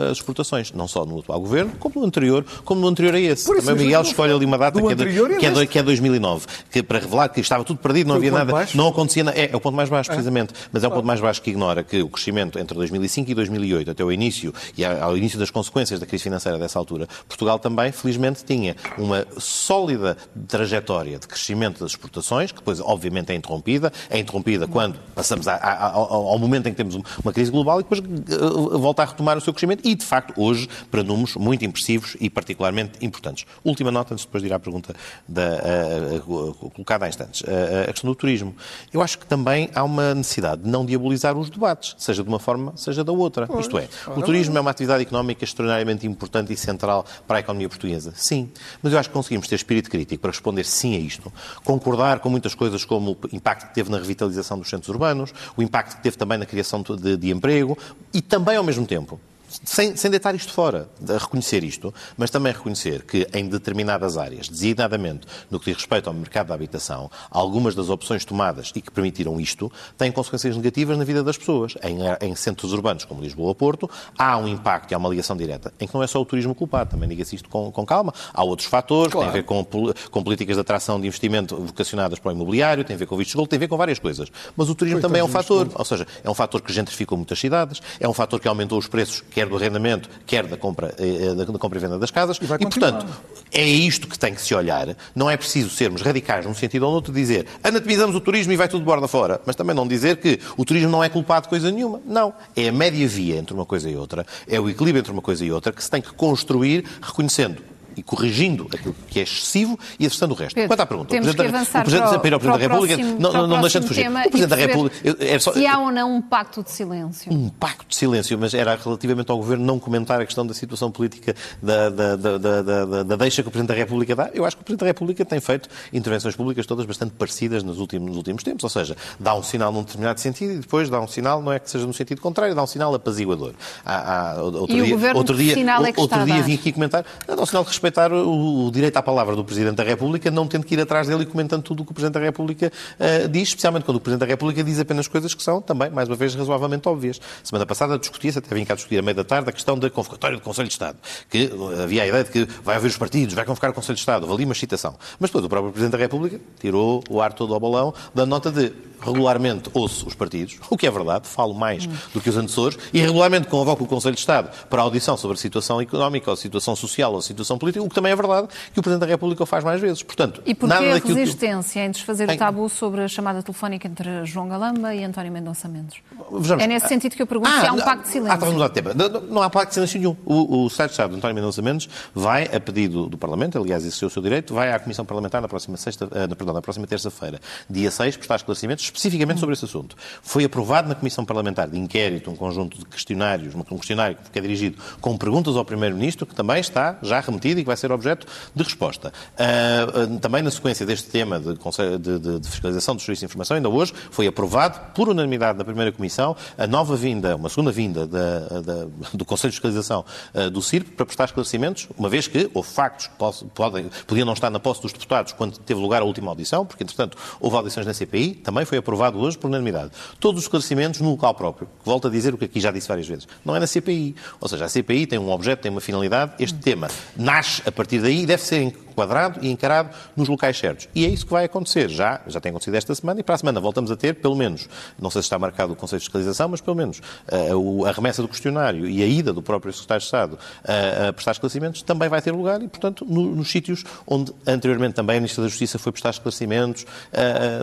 as 0.10 0.18
exportações, 0.18 0.72
não 0.72 0.88
só 0.88 1.06
no 1.06 1.20
atual 1.20 1.40
governo, 1.40 1.72
como 1.80 2.00
no 2.00 2.06
anterior, 2.06 2.46
como 2.64 2.82
no 2.82 2.88
anterior 2.88 3.16
a 3.16 3.20
esse. 3.20 3.46
também 3.46 3.74
o 3.74 3.78
Miguel 3.78 4.02
escolhe 4.02 4.34
ali 4.34 4.46
uma 4.46 4.58
data 4.58 4.82
que 4.82 4.88
é, 4.88 4.96
de, 4.96 5.38
que, 5.38 5.46
é, 5.46 5.66
que 5.66 5.80
é 5.80 5.84
2009, 5.84 6.46
que, 6.72 6.84
para 6.84 7.00
revelar 7.00 7.30
que 7.30 7.40
estava 7.40 7.64
tudo 7.64 7.80
perdido, 7.80 8.08
não 8.08 8.16
havia 8.16 8.32
nada, 8.32 8.52
baixo? 8.52 8.78
não 8.78 8.88
acontecia 8.88 9.24
nada. 9.24 9.38
É, 9.38 9.52
é 9.52 9.56
o 9.56 9.60
ponto 9.60 9.76
mais 9.76 9.90
baixo, 9.90 10.10
é. 10.10 10.14
precisamente, 10.14 10.54
mas 10.72 10.84
é 10.84 10.88
o 10.88 10.92
ponto 10.92 11.06
mais 11.06 11.20
baixo 11.20 11.42
que 11.42 11.50
ignora 11.50 11.84
que 11.84 12.02
o 12.02 12.10
crescimento 12.10 12.60
entre 12.60 12.76
2005 12.76 13.32
e 13.32 13.34
2008, 13.34 13.92
até 13.92 14.04
o 14.04 14.12
início 14.12 14.54
e 14.78 14.86
ao 14.86 15.18
início 15.18 15.40
das 15.40 15.52
consequências 15.52 16.00
da 16.00 16.06
crise 16.06 16.24
financeira 16.24 16.58
dessa 16.58 16.78
altura, 16.78 17.08
Portugal 17.28 17.60
também, 17.60 17.92
felizmente, 17.92 18.44
tinha 18.44 18.76
uma 18.98 19.26
sólida 19.38 20.18
trajetória 20.48 21.20
de 21.20 21.28
crescimento 21.28 21.80
das 21.80 21.92
exportações, 21.92 22.52
que 22.52 22.60
depois, 22.60 22.80
obviamente, 22.80 23.32
é 23.32 23.36
interrompida, 23.40 23.92
é 24.10 24.20
interrompida 24.20 24.68
quando 24.68 25.00
passamos 25.16 25.48
a, 25.48 25.56
a, 25.56 25.92
ao, 25.92 26.28
ao, 26.28 26.40
momento 26.40 26.68
em 26.68 26.72
que 26.72 26.78
temos 26.78 26.96
uma 27.24 27.34
crise 27.34 27.52
global 27.52 27.80
e 27.80 27.84
depois 27.84 28.00
uh, 28.00 28.78
volta 28.78 29.02
a 29.02 29.06
retomar 29.06 29.38
o 29.38 29.42
seu 29.42 29.54
crescimento 29.54 29.88
e, 29.88 29.96
de 29.96 30.06
facto, 30.06 30.34
hoje, 30.38 30.70
para 30.92 31.04
números 31.04 31.36
muito 31.36 31.66
impressivos 31.66 32.16
e 32.20 32.30
particularmente 32.30 33.04
importantes. 33.04 33.46
Última 33.64 33.92
nota, 33.92 34.14
antes 34.14 34.24
de 34.24 34.28
depois 34.28 34.44
de 34.44 34.50
ir 34.50 34.54
à 34.54 34.60
pergunta 34.60 34.94
da, 35.28 36.22
uh, 36.26 36.50
uh, 36.50 36.70
colocada 36.72 37.06
há 37.06 37.10
instantes. 37.10 37.44
a 37.88 37.92
questão 37.92 38.10
do 38.10 38.16
turismo. 38.16 38.56
Eu 38.94 39.02
acho 39.02 39.18
que 39.18 39.26
também 39.26 39.70
há 39.74 39.84
uma 39.84 40.14
necessidade 40.14 40.64
de 40.64 40.70
não 40.70 40.86
diabolizar 40.86 41.38
os 41.38 41.50
debates, 41.50 41.96
seja 41.98 42.24
de 42.24 42.30
uma 42.30 42.40
forma, 42.40 42.74
seja 42.76 43.04
da 43.04 43.12
outra. 43.12 43.48
Pois, 43.48 43.66
Isto 43.66 43.78
é, 43.78 43.88
o 44.16 44.22
turismo 44.22 44.58
é 44.58 44.62
uma 44.62 44.72
atividade 44.72 45.02
económica 45.04 45.44
extraordinariamente 45.44 46.06
importante 46.06 46.54
e 46.54 46.58
central 46.58 47.06
para 47.28 47.38
a 47.38 47.40
economia 47.40 47.70
portuguesa. 47.70 48.14
Sim. 48.16 48.50
Mas 48.82 48.94
eu 48.94 49.00
acho 49.00 49.10
que 49.10 49.14
conseguimos 49.14 49.48
ter 49.48 49.56
espírito 49.56 49.90
crítico 49.90 50.22
para 50.22 50.32
responder 50.32 50.64
sim 50.66 50.96
a 50.96 51.00
isto, 51.00 51.32
concordar 51.64 52.20
com 52.20 52.30
muitas 52.30 52.54
coisas 52.56 52.86
como 52.86 53.16
impacto 53.32 53.68
que 53.68 53.76
teve 53.76 53.90
na 53.90 53.98
revitalização 53.98 54.58
dos 54.58 54.70
centros 54.70 54.90
urbanos, 54.90 55.34
o 55.56 55.62
impacto 55.62 55.98
que 55.98 56.04
teve 56.04 56.18
também 56.18 56.38
na 56.38 56.46
criação 56.46 56.82
de, 56.82 57.18
de 57.18 57.32
emprego 57.32 57.78
e 58.14 58.22
também, 58.22 58.58
ao 58.58 58.64
mesmo 58.64 58.86
tempo, 58.86 59.20
sem, 59.64 59.96
sem 59.96 60.12
deitar 60.12 60.36
isto 60.36 60.54
fora, 60.54 60.90
de 61.00 61.14
reconhecer 61.18 61.64
isto, 61.64 61.94
mas 62.18 62.30
também 62.30 62.54
reconhecer 62.54 63.04
que 63.04 63.28
em 63.34 63.48
determinadas 63.48 64.18
áreas, 64.18 64.48
designadamente 64.48 65.28
no 65.50 65.60
que 65.60 65.66
diz 65.66 65.78
respeito 65.78 66.08
ao 66.08 66.14
mercado 66.14 66.48
da 66.48 66.54
habitação, 66.54 67.10
algumas 67.30 67.76
das 67.76 67.90
opções 67.90 68.24
tomadas 68.24 68.72
e 68.76 68.82
que 68.82 68.92
permitiram 68.92 69.40
isto 69.40 69.72
têm 69.98 70.12
consequências 70.12 70.56
negativas 70.56 70.98
na 70.98 71.04
vida 71.04 71.24
das 71.24 71.38
pessoas. 71.38 71.76
Em, 71.84 72.00
em 72.22 72.36
centros 72.36 72.74
urbanos 72.74 73.06
como 73.06 73.22
Lisboa 73.22 73.50
ou 73.50 73.56
Porto, 73.56 73.90
há 74.18 74.38
um 74.38 74.48
impacto 74.48 74.92
e 74.92 74.96
há 74.96 74.98
uma 74.98 75.10
ligação 75.10 75.36
direta 75.36 75.74
em 75.80 75.88
que 75.88 75.94
não 75.94 76.04
é 76.04 76.08
só 76.08 76.22
o 76.22 76.26
turismo 76.26 76.54
culpado, 76.54 76.92
também 76.92 77.10
diga-se 77.10 77.36
isto 77.36 77.50
com, 77.50 77.72
com, 77.72 77.86
calma. 77.86 78.14
Há 78.34 78.44
outros 78.44 78.68
fatores, 78.68 79.12
claro. 79.12 79.32
tem 79.32 79.40
a 79.40 79.42
ver 79.42 79.46
com, 79.46 79.66
com, 80.12 80.24
políticas 80.24 80.56
de 80.56 80.62
atração 80.62 81.00
de 81.00 81.08
investimento 81.08 81.56
vocacionadas 81.56 82.20
para 82.20 82.30
o 82.30 82.36
imobiliário, 82.36 82.84
tem 82.84 82.96
a 82.96 83.00
ver 83.00 83.06
com 83.06 83.18
vistos 83.18 83.32
de 83.32 83.38
gold, 83.38 83.50
tem 83.50 83.58
a 83.58 83.60
ver 83.60 83.68
com 83.68 83.78
várias 83.78 84.00
coisas. 84.00 84.30
Mas 84.56 84.70
o 84.70 84.76
turismo 84.76 85.00
também 85.00 85.22
é 85.22 85.24
um 85.24 85.28
fator, 85.28 85.70
ou 85.74 85.86
seja, 85.86 86.06
é 86.24 86.30
um 86.30 86.34
fator 86.34 86.62
que 86.62 86.72
gentrificou 86.72 87.18
muitas 87.18 87.40
cidades, 87.40 87.82
é 88.00 88.08
um 88.08 88.14
fator 88.14 88.40
que 88.40 88.48
aumentou 88.48 88.78
os 88.78 88.88
preços, 88.88 89.22
quer 89.40 89.48
do 89.48 89.56
arrendamento, 89.56 90.10
quer 90.26 90.46
da 90.46 90.58
compra, 90.58 90.94
eh, 90.98 91.34
da 91.34 91.46
compra 91.58 91.80
e 91.80 91.82
venda 91.82 91.98
das 91.98 92.12
casas. 92.12 92.38
E, 92.42 92.44
e 92.44 92.48
portanto, 92.48 93.06
é 93.54 93.66
isto 93.66 94.06
que 94.06 94.20
tem 94.20 94.34
que 94.34 94.42
se 94.42 94.54
olhar. 94.54 94.98
Não 95.16 95.30
é 95.30 95.38
preciso 95.38 95.70
sermos 95.70 96.02
radicais 96.02 96.46
num 96.46 96.54
sentido 96.54 96.84
ou 96.84 96.90
no 96.90 96.96
outro, 96.96 97.14
dizer 97.14 97.46
anatomizamos 97.64 98.14
o 98.16 98.20
turismo 98.20 98.52
e 98.52 98.58
vai 98.58 98.68
tudo 98.68 98.82
de 98.82 98.86
borda 98.86 99.08
fora, 99.08 99.40
mas 99.46 99.56
também 99.56 99.74
não 99.74 99.88
dizer 99.88 100.18
que 100.18 100.40
o 100.58 100.66
turismo 100.66 100.90
não 100.90 101.02
é 101.02 101.08
culpado 101.08 101.44
de 101.44 101.50
coisa 101.50 101.72
nenhuma. 101.72 102.02
Não. 102.06 102.34
É 102.54 102.68
a 102.68 102.72
média 102.72 103.08
via 103.08 103.38
entre 103.38 103.54
uma 103.54 103.66
coisa 103.66 103.90
e 103.90 103.96
outra, 103.96 104.26
é 104.46 104.60
o 104.60 104.70
equilíbrio 104.70 105.00
entre 105.00 105.14
uma 105.14 105.22
coisa 105.22 105.46
e 105.46 105.52
outra 105.52 105.72
que 105.72 105.82
se 105.82 105.90
tem 105.90 106.02
que 106.02 106.12
construir 106.12 106.84
reconhecendo 107.02 107.69
e 107.96 108.04
corrigindo 108.04 108.68
aquilo 108.74 108.96
que 109.08 109.20
é 109.20 109.24
excessivo 109.24 109.78
e 110.00 110.06
acertando 110.06 110.34
o 110.34 110.38
resto. 110.38 110.56
Pedro, 110.56 110.70
Quanto 110.70 110.80
à 110.80 110.86
pergunta, 110.86 111.10
temos 111.10 111.30
o 111.30 111.36
Presidente, 111.36 111.52
que 111.52 111.56
avançar 111.56 111.80
o 111.80 111.84
Presidente, 111.84 112.10
para 112.10 112.38
o, 112.38 112.40
para 112.40 112.50
o 112.50 112.52
da 112.52 112.58
República, 112.58 112.96
próximo, 112.98 113.20
não, 113.20 113.48
não, 113.48 113.62
deixa 113.62 113.80
de 113.80 113.88
fugir. 113.88 114.10
O 114.10 114.14
Presidente 114.14 114.48
da 114.48 114.56
República... 114.56 114.96
É 115.20 115.40
só, 115.40 115.54
se 115.54 115.66
há 115.66 115.80
ou 115.80 115.92
não 115.92 116.16
um 116.16 116.22
pacto 116.22 116.64
de 116.64 116.72
silêncio. 116.72 117.32
Um 117.32 117.50
pacto 117.50 117.86
de 117.88 117.96
silêncio, 117.96 118.38
mas 118.38 118.54
era 118.54 118.76
relativamente 118.76 119.32
ao 119.32 119.38
Governo 119.38 119.66
não 119.66 119.80
comentar 119.80 120.22
a 120.22 120.26
questão 120.26 120.46
da 120.46 120.54
situação 120.54 120.92
política 120.92 121.36
da, 121.62 121.90
da, 121.90 122.16
da, 122.16 122.38
da, 122.38 123.04
da 123.04 123.16
deixa 123.16 123.42
que 123.42 123.48
o 123.48 123.52
Presidente 123.52 123.70
da 123.70 123.76
República 123.76 124.16
dá. 124.16 124.30
Eu 124.34 124.46
acho 124.46 124.56
que 124.56 124.62
o 124.62 124.66
Presidente 124.66 124.82
da 124.82 124.88
República 124.88 125.26
tem 125.26 125.40
feito 125.40 125.70
intervenções 125.94 126.36
públicas 126.36 126.66
todas 126.66 126.86
bastante 126.86 127.14
parecidas 127.14 127.64
nos 127.64 127.80
últimos, 127.80 128.10
nos 128.10 128.18
últimos 128.18 128.44
tempos, 128.44 128.64
ou 128.64 128.70
seja, 128.70 128.96
dá 129.20 129.36
um 129.36 129.44
sinal 129.44 129.72
num 129.72 129.84
determinado 129.84 130.20
sentido 130.20 130.54
e 130.54 130.58
depois 130.58 130.90
dá 130.90 131.00
um 131.00 131.08
sinal, 131.08 131.42
não 131.42 131.52
é 131.52 131.60
que 131.60 131.70
seja 131.70 131.86
no 131.86 131.94
sentido 131.94 132.22
contrário, 132.22 132.56
dá 132.56 132.64
um 132.64 132.68
sinal 132.68 132.94
apaziguador. 132.94 133.54
Há, 133.86 134.34
há, 134.34 134.44
outro 134.44 134.76
e 134.76 134.82
dia, 134.82 134.84
o 134.84 134.90
Governo 134.90 135.18
outro 135.20 135.38
dia, 135.38 135.54
sinal 135.54 135.86
é 135.86 135.92
que 135.92 136.00
outro 136.00 136.26
dia 136.26 136.42
vim 136.42 136.56
aqui 136.56 136.72
comentar, 136.72 137.06
dá 137.26 137.36
um 137.36 137.46
sinal 137.46 137.64
de 137.64 137.70
respeitar 137.80 138.12
o, 138.12 138.68
o 138.68 138.72
direito 138.72 138.98
à 138.98 139.02
palavra 139.02 139.36
do 139.36 139.44
Presidente 139.44 139.76
da 139.76 139.84
República, 139.84 140.30
não 140.30 140.46
tendo 140.46 140.66
que 140.66 140.76
ir 140.76 140.82
atrás 140.82 141.08
dele 141.08 141.24
e 141.24 141.26
comentando 141.26 141.64
tudo 141.64 141.82
o 141.82 141.86
que 141.86 141.92
o 141.92 141.94
Presidente 141.94 142.16
da 142.16 142.20
República 142.20 142.72
uh, 143.00 143.28
diz, 143.30 143.50
especialmente 143.50 143.86
quando 143.86 143.98
o 143.98 144.00
Presidente 144.00 144.28
da 144.28 144.32
República 144.32 144.64
diz 144.64 144.80
apenas 144.80 145.08
coisas 145.08 145.34
que 145.34 145.42
são 145.42 145.62
também, 145.62 145.90
mais 145.90 146.10
uma 146.10 146.16
vez, 146.16 146.36
razoavelmente 146.36 146.88
óbvias. 146.88 147.20
Semana 147.44 147.66
passada 147.66 147.98
discutia-se, 147.98 148.38
até 148.38 148.54
vim 148.54 148.66
cá 148.66 148.76
discutir 148.76 149.00
à 149.00 149.02
meia 149.02 149.16
da 149.16 149.24
tarde, 149.24 149.50
a 149.50 149.54
questão 149.54 149.80
da 149.80 149.90
convocatória 149.90 150.38
do 150.38 150.44
Conselho 150.44 150.68
de 150.68 150.74
Estado, 150.74 150.98
que 151.30 151.50
havia 151.82 152.04
a 152.04 152.08
ideia 152.08 152.24
de 152.24 152.32
que 152.32 152.48
vai 152.64 152.76
haver 152.76 152.88
os 152.88 152.98
partidos, 152.98 153.34
vai 153.34 153.46
convocar 153.46 153.72
o 153.72 153.74
Conselho 153.74 153.96
de 153.96 154.02
Estado, 154.02 154.28
valia 154.28 154.46
uma 154.46 154.56
citação. 154.56 154.96
Mas 155.20 155.30
depois 155.30 155.46
o 155.46 155.50
próprio 155.50 155.72
Presidente 155.72 155.94
da 155.94 155.98
República 155.98 156.40
tirou 156.60 157.04
o 157.10 157.22
ar 157.22 157.34
todo 157.34 157.54
ao 157.54 157.60
balão, 157.60 157.94
dando 158.14 158.30
nota 158.30 158.52
de 158.52 158.72
regularmente 159.02 159.70
ouço 159.74 160.08
os 160.08 160.14
partidos, 160.14 160.58
o 160.70 160.78
que 160.78 160.86
é 160.86 160.92
verdade, 160.92 161.28
falo 161.28 161.54
mais 161.54 161.88
do 162.14 162.20
que 162.20 162.30
os 162.30 162.36
antecessores, 162.36 162.78
e 162.94 163.00
regularmente 163.00 163.48
convoco 163.48 163.84
o 163.84 163.88
Conselho 163.88 164.16
de 164.16 164.20
Estado 164.20 164.50
para 164.70 164.82
audição 164.82 165.16
sobre 165.16 165.36
a 165.36 165.40
situação 165.40 165.80
económica, 165.80 166.30
ou 166.30 166.34
a 166.34 166.38
situação 166.38 166.76
social, 166.76 167.14
ou 167.14 167.20
a 167.20 167.22
situação 167.22 167.58
política, 167.58 167.69
o 167.78 167.90
que 167.90 167.96
também 167.96 168.12
é 168.12 168.16
verdade 168.16 168.48
que 168.74 168.80
o 168.80 168.84
Presidente 168.84 169.02
da 169.02 169.08
República 169.08 169.44
o 169.44 169.46
faz 169.46 169.64
mais 169.64 169.82
vezes. 169.82 170.04
Portanto, 170.04 170.42
e 170.46 170.56
porquê 170.56 170.74
nada 170.74 170.96
a 170.96 171.00
resistência 171.00 171.82
que... 171.82 171.88
em 171.88 171.92
desfazer 171.92 172.30
o 172.30 172.38
tabu 172.38 172.70
sobre 172.70 173.02
a 173.02 173.08
chamada 173.08 173.44
telefónica 173.44 173.88
entre 173.88 174.26
João 174.26 174.48
Galamba 174.48 174.94
e 174.96 175.04
António 175.04 175.32
Mendonça 175.32 175.68
Mendes? 175.68 176.00
Vejamos. 176.32 176.64
É 176.64 176.68
nesse 176.68 176.88
sentido 176.88 177.16
que 177.16 177.22
eu 177.22 177.28
pergunto 177.28 177.52
ah, 177.52 177.62
se 177.62 177.68
há 177.68 177.74
um 177.74 177.82
pacto 177.82 178.04
de 178.04 178.10
silêncio. 178.10 178.64
Ah, 178.64 178.70
tema. 178.70 178.94
Não, 178.94 179.22
não, 179.22 179.42
há 179.42 179.50
pacto 179.50 179.70
de 179.70 179.74
silêncio 179.76 180.00
nenhum. 180.00 180.16
O, 180.26 180.66
o 180.66 180.70
Sá 180.70 180.88
de 180.88 181.02
António 181.02 181.36
Mendonça 181.36 181.62
Mendes 181.62 181.90
vai, 182.14 182.46
a 182.46 182.60
pedido 182.60 183.08
do 183.08 183.18
Parlamento, 183.18 183.58
aliás, 183.58 183.86
esse 183.86 184.04
é 184.04 184.08
o 184.08 184.10
seu 184.10 184.22
direito, 184.22 184.54
vai 184.54 184.72
à 184.72 184.80
Comissão 184.80 185.06
Parlamentar 185.06 185.42
na 185.42 185.48
próxima, 185.48 185.78
sexta, 185.78 186.08
eh, 186.12 186.28
na, 186.28 186.36
perdão, 186.36 186.54
na 186.54 186.62
próxima 186.62 186.86
terça-feira, 186.88 187.40
dia 187.70 187.92
6, 187.92 188.18
prestar 188.18 188.38
esclarecimentos 188.38 188.84
especificamente 188.84 189.40
sobre 189.40 189.54
esse 189.54 189.66
assunto. 189.66 189.96
Foi 190.22 190.44
aprovado 190.44 190.88
na 190.88 190.96
Comissão 190.96 191.26
Parlamentar 191.26 191.68
de 191.70 191.78
Inquérito 191.78 192.30
um 192.32 192.36
conjunto 192.36 192.78
de 192.78 192.86
questionários, 192.86 193.56
um 193.56 193.64
questionário 193.78 194.18
que 194.32 194.38
é 194.38 194.42
dirigido 194.42 194.78
com 195.02 195.18
perguntas 195.18 195.56
ao 195.56 195.66
Primeiro-Ministro, 195.66 196.26
que 196.26 196.36
também 196.36 196.60
está 196.60 196.98
já 197.02 197.20
remetido 197.20 197.59
e 197.60 197.64
que 197.64 197.68
vai 197.68 197.78
ser 197.78 197.92
objeto 197.92 198.26
de 198.54 198.64
resposta. 198.64 199.14
Uh, 199.36 200.20
também 200.20 200.42
na 200.42 200.52
sequência 200.52 200.86
deste 200.86 201.10
tema 201.10 201.40
de, 201.40 201.54
de, 202.00 202.40
de, 202.40 202.50
fiscalização 202.50 202.96
dos 202.96 203.04
serviços 203.04 203.20
de 203.20 203.26
informação, 203.26 203.56
ainda 203.58 203.70
hoje 203.70 203.94
foi 204.12 204.28
aprovado 204.28 204.80
por 204.94 205.10
unanimidade 205.10 205.58
na 205.58 205.64
primeira 205.64 205.92
Comissão 205.92 206.36
a 206.58 206.68
nova 206.68 206.96
vinda, 206.96 207.36
uma 207.36 207.50
segunda 207.50 207.72
vinda 207.72 208.08
da, 208.08 208.40
da, 208.62 208.88
do 209.14 209.26
Conselho 209.26 209.52
de 209.52 209.58
Fiscalização 209.58 210.06
uh, 210.34 210.50
do 210.50 210.62
CIRP 210.62 210.92
para 210.92 211.06
prestar 211.06 211.26
esclarecimentos, 211.26 211.88
uma 211.98 212.10
vez 212.10 212.28
que 212.28 212.50
houve 212.54 212.70
factos 212.70 213.08
que 213.08 213.46
podem, 213.54 213.90
podiam 214.08 214.26
não 214.26 214.34
estar 214.34 214.50
na 214.50 214.60
posse 214.60 214.82
dos 214.82 214.94
deputados 214.94 215.34
quando 215.34 215.58
teve 215.58 215.80
lugar 215.80 216.02
a 216.02 216.06
última 216.06 216.30
audição, 216.30 216.66
porque, 216.66 216.84
entretanto, 216.84 217.18
houve 217.40 217.56
audições 217.56 217.86
na 217.86 217.94
CPI, 217.94 218.36
também 218.36 218.66
foi 218.66 218.78
aprovado 218.78 219.20
hoje 219.20 219.38
por 219.38 219.48
unanimidade. 219.48 219.92
Todos 220.20 220.40
os 220.40 220.46
esclarecimentos 220.46 221.02
no 221.02 221.12
local 221.12 221.34
próprio. 221.34 221.68
Volto 221.84 222.08
a 222.08 222.12
dizer 222.12 222.34
o 222.34 222.38
que 222.38 222.46
aqui 222.46 222.60
já 222.60 222.72
disse 222.72 222.88
várias 222.88 223.08
vezes. 223.08 223.28
Não 223.44 223.56
é 223.56 223.60
na 223.60 223.68
CPI. 223.68 224.16
Ou 224.40 224.48
seja, 224.48 224.66
a 224.66 224.70
CPI 224.70 225.08
tem 225.08 225.20
um 225.20 225.32
objeto, 225.32 225.62
tem 225.62 225.72
uma 225.72 225.82
finalidade. 225.82 226.34
Este 226.40 226.58
tema 226.58 226.88
nasce 227.16 227.49
a 227.66 227.72
partir 227.72 228.02
daí 228.02 228.26
deve 228.26 228.42
ser 228.42 228.74
enquadrado 229.00 229.40
e 229.42 229.50
encarado 229.50 229.90
nos 230.16 230.28
locais 230.28 230.58
certos. 230.58 230.88
E 230.94 231.06
é 231.06 231.10
isso 231.10 231.26
que 231.26 231.32
vai 231.32 231.46
acontecer. 231.46 231.90
Já, 231.90 232.22
já 232.28 232.40
tem 232.40 232.50
acontecido 232.50 232.76
esta 232.76 232.94
semana 232.94 233.20
e 233.20 233.24
para 233.24 233.36
a 233.36 233.38
semana 233.38 233.60
voltamos 233.60 233.92
a 233.92 233.96
ter, 233.96 234.16
pelo 234.16 234.36
menos, 234.36 234.68
não 235.00 235.10
sei 235.10 235.22
se 235.22 235.28
está 235.28 235.40
marcado 235.40 235.74
o 235.74 235.76
Conselho 235.76 236.00
de 236.00 236.06
Fiscalização, 236.06 236.50
mas 236.50 236.62
pelo 236.62 236.76
menos 236.76 237.02
a, 237.28 237.90
a 237.90 237.92
remessa 237.92 238.22
do 238.22 238.28
questionário 238.28 238.88
e 238.88 239.02
a 239.02 239.06
ida 239.06 239.32
do 239.32 239.42
próprio 239.42 239.72
Secretário 239.72 240.02
de 240.02 240.06
Estado 240.06 240.40
a, 240.64 241.10
a 241.10 241.14
prestar 241.14 241.32
esclarecimentos 241.32 241.82
também 241.82 242.10
vai 242.10 242.22
ter 242.22 242.32
lugar 242.32 242.62
e, 242.62 242.68
portanto, 242.68 243.06
no, 243.08 243.36
nos 243.36 243.50
sítios 243.50 243.84
onde 244.06 244.34
anteriormente 244.46 244.96
também 244.96 245.18
a 245.18 245.20
Ministra 245.20 245.44
da 245.44 245.50
Justiça 245.50 245.80
foi 245.80 245.92
prestar 245.92 246.12
esclarecimentos 246.12 246.86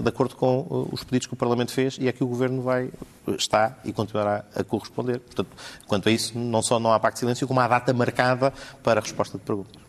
de 0.03 0.09
acordo 0.09 0.35
com 0.35 0.88
os 0.92 1.05
pedidos 1.05 1.27
que 1.27 1.35
o 1.35 1.37
Parlamento 1.37 1.72
fez 1.72 1.96
e 2.01 2.09
é 2.09 2.12
que 2.12 2.22
o 2.22 2.27
Governo 2.27 2.62
vai, 2.62 2.90
está 3.38 3.77
e 3.85 3.92
continuará 3.92 4.44
a 4.55 4.64
corresponder. 4.64 5.20
Portanto, 5.20 5.49
quanto 5.87 6.09
a 6.09 6.12
isso, 6.12 6.38
não 6.38 6.62
só 6.62 6.79
não 6.79 6.92
há 6.92 6.99
pacto 6.99 7.16
de 7.16 7.20
silêncio, 7.20 7.46
como 7.46 7.61
há 7.61 7.68
data 7.68 7.92
marcada 7.92 8.53
para 8.83 9.01
a 9.01 9.03
resposta 9.03 9.38
de 9.38 9.44
perguntas. 9.44 9.86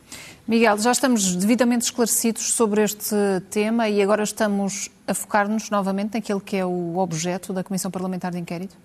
Miguel, 0.48 0.78
já 0.78 0.94
estamos 0.94 1.36
devidamente 1.36 1.84
esclarecidos 1.84 2.54
sobre 2.54 2.82
este 2.82 3.14
tema 3.50 3.90
e 3.90 4.02
agora 4.02 4.24
estamos 4.24 4.90
a 5.06 5.14
focar-nos 5.14 5.70
novamente 5.70 6.14
naquele 6.14 6.40
que 6.40 6.56
é 6.56 6.66
o 6.66 6.98
objeto 7.00 7.52
da 7.52 7.66
Comissão 7.66 7.92
Parlamentar 7.92 8.32
de 8.32 8.38
Inquérito? 8.38 8.78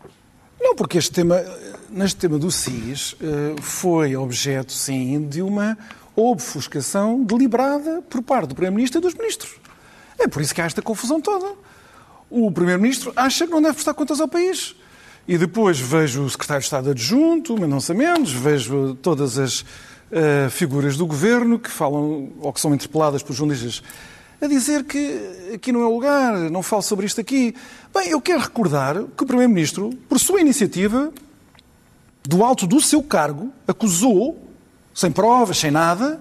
Não, 0.61 0.75
porque 0.75 0.99
este 0.99 1.13
tema, 1.13 1.41
neste 1.89 2.17
tema 2.17 2.37
do 2.37 2.51
SIS, 2.51 3.15
eh, 3.21 3.55
foi 3.63 4.17
objeto, 4.17 4.73
sim, 4.73 5.29
de 5.29 5.41
uma 5.41 5.79
obfuscação 6.17 7.23
deliberada 7.23 8.03
por 8.11 8.23
parte 8.23 8.49
do 8.49 8.57
Primeiro-Ministro 8.57 8.99
e 8.99 9.03
dos 9.03 9.15
Ministros. 9.15 9.55
É 10.19 10.27
por 10.27 10.43
isso 10.43 10.53
que 10.53 10.61
há 10.61 10.65
esta 10.65 10.83
confusão 10.83 11.21
toda. 11.21 11.47
O 12.29 12.51
Primeiro-Ministro 12.51 13.13
acha 13.15 13.47
que 13.47 13.53
não 13.53 13.63
deve 13.63 13.75
prestar 13.75 13.95
contas 13.95 14.21
ao 14.21 14.27
país. 14.27 14.75
E 15.29 15.39
depois 15.39 15.79
vejo 15.79 16.25
o 16.25 16.31
Secretário 16.31 16.61
de 16.61 16.67
Estado 16.67 16.91
adjunto, 16.91 17.57
Mendonça 17.57 17.95
Mendes, 17.95 18.33
vejo 18.33 18.97
todas 18.97 19.39
as 19.39 19.65
uh, 20.13 20.51
figuras 20.51 20.97
do 20.97 21.07
governo 21.07 21.59
que 21.59 21.71
falam 21.71 22.31
ou 22.41 22.53
que 22.53 22.61
são 22.61 22.75
interpeladas 22.75 23.23
por 23.23 23.33
jornalistas 23.33 23.83
a 24.41 24.47
dizer 24.49 24.85
que 24.85 25.53
aqui 25.55 25.71
não 25.71 25.83
é 25.83 25.87
lugar, 25.87 26.51
não 26.51 26.65
falo 26.65 26.83
sobre 26.83 27.07
isto 27.07 27.21
aqui. 27.21 27.55
Bem, 27.95 28.09
eu 28.09 28.21
quero 28.21 28.41
recordar 28.41 29.05
que 29.17 29.23
o 29.23 29.27
Primeiro-Ministro, 29.27 29.91
por 30.09 30.19
sua 30.19 30.41
iniciativa, 30.41 31.13
do 32.25 32.43
alto 32.43 32.67
do 32.67 32.81
seu 32.81 33.03
cargo, 33.05 33.53
acusou, 33.69 34.37
sem 34.93 35.13
provas, 35.13 35.59
sem 35.59 35.71
nada, 35.71 36.21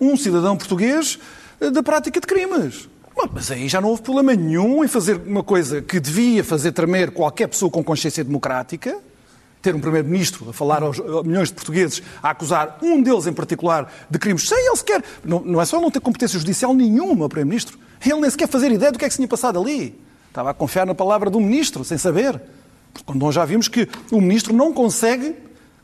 um 0.00 0.16
cidadão 0.16 0.56
português 0.56 1.18
eh, 1.60 1.70
da 1.70 1.82
prática 1.82 2.20
de 2.20 2.26
crimes. 2.26 2.88
Mas 3.32 3.50
aí 3.50 3.68
já 3.68 3.80
não 3.80 3.88
houve 3.88 4.02
problema 4.02 4.34
nenhum 4.34 4.84
em 4.84 4.88
fazer 4.88 5.16
uma 5.26 5.42
coisa 5.42 5.82
que 5.82 5.98
devia 5.98 6.44
fazer 6.44 6.70
tremer 6.70 7.10
qualquer 7.10 7.48
pessoa 7.48 7.70
com 7.70 7.82
consciência 7.82 8.22
democrática, 8.22 8.96
ter 9.62 9.74
um 9.74 9.80
Primeiro-Ministro 9.80 10.50
a 10.50 10.52
falar 10.52 10.82
aos 10.82 10.98
milhões 11.24 11.48
de 11.48 11.54
portugueses, 11.54 12.02
a 12.22 12.30
acusar 12.30 12.78
um 12.82 13.02
deles 13.02 13.26
em 13.26 13.32
particular 13.32 13.92
de 14.08 14.18
crimes, 14.18 14.48
sem 14.48 14.66
ele 14.66 14.76
sequer. 14.76 15.02
Não, 15.24 15.40
não 15.40 15.60
é 15.60 15.64
só 15.64 15.80
não 15.80 15.90
ter 15.90 16.00
competência 16.00 16.38
judicial 16.38 16.72
nenhuma, 16.74 17.28
Primeiro-Ministro. 17.28 17.78
Ele 18.04 18.20
nem 18.20 18.30
sequer 18.30 18.48
fazer 18.48 18.70
ideia 18.70 18.92
do 18.92 18.98
que 18.98 19.04
é 19.04 19.08
que 19.08 19.14
se 19.14 19.18
tinha 19.18 19.28
passado 19.28 19.58
ali. 19.58 19.98
Estava 20.28 20.50
a 20.50 20.54
confiar 20.54 20.86
na 20.86 20.94
palavra 20.94 21.30
do 21.30 21.40
Ministro, 21.40 21.84
sem 21.84 21.98
saber. 21.98 22.40
Quando 23.04 23.20
nós 23.20 23.34
já 23.34 23.44
vimos 23.44 23.68
que 23.68 23.88
o 24.12 24.20
Ministro 24.20 24.54
não 24.54 24.72
consegue, 24.72 25.34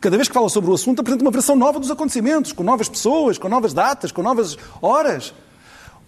cada 0.01 0.17
vez 0.17 0.29
que 0.29 0.35
fala 0.35 0.49
sobre 0.49 0.71
o 0.71 0.75
assunto, 0.75 1.01
apresenta 1.01 1.25
uma 1.25 1.31
versão 1.31 1.57
nova 1.57 1.81
dos 1.81 1.91
acontecimentos, 1.91 2.53
com 2.53 2.63
novas 2.63 2.89
pessoas, 2.89 3.39
com 3.39 3.49
novas 3.49 3.73
datas, 3.73 4.13
com 4.13 4.23
novas 4.23 4.57
horas. 4.81 5.35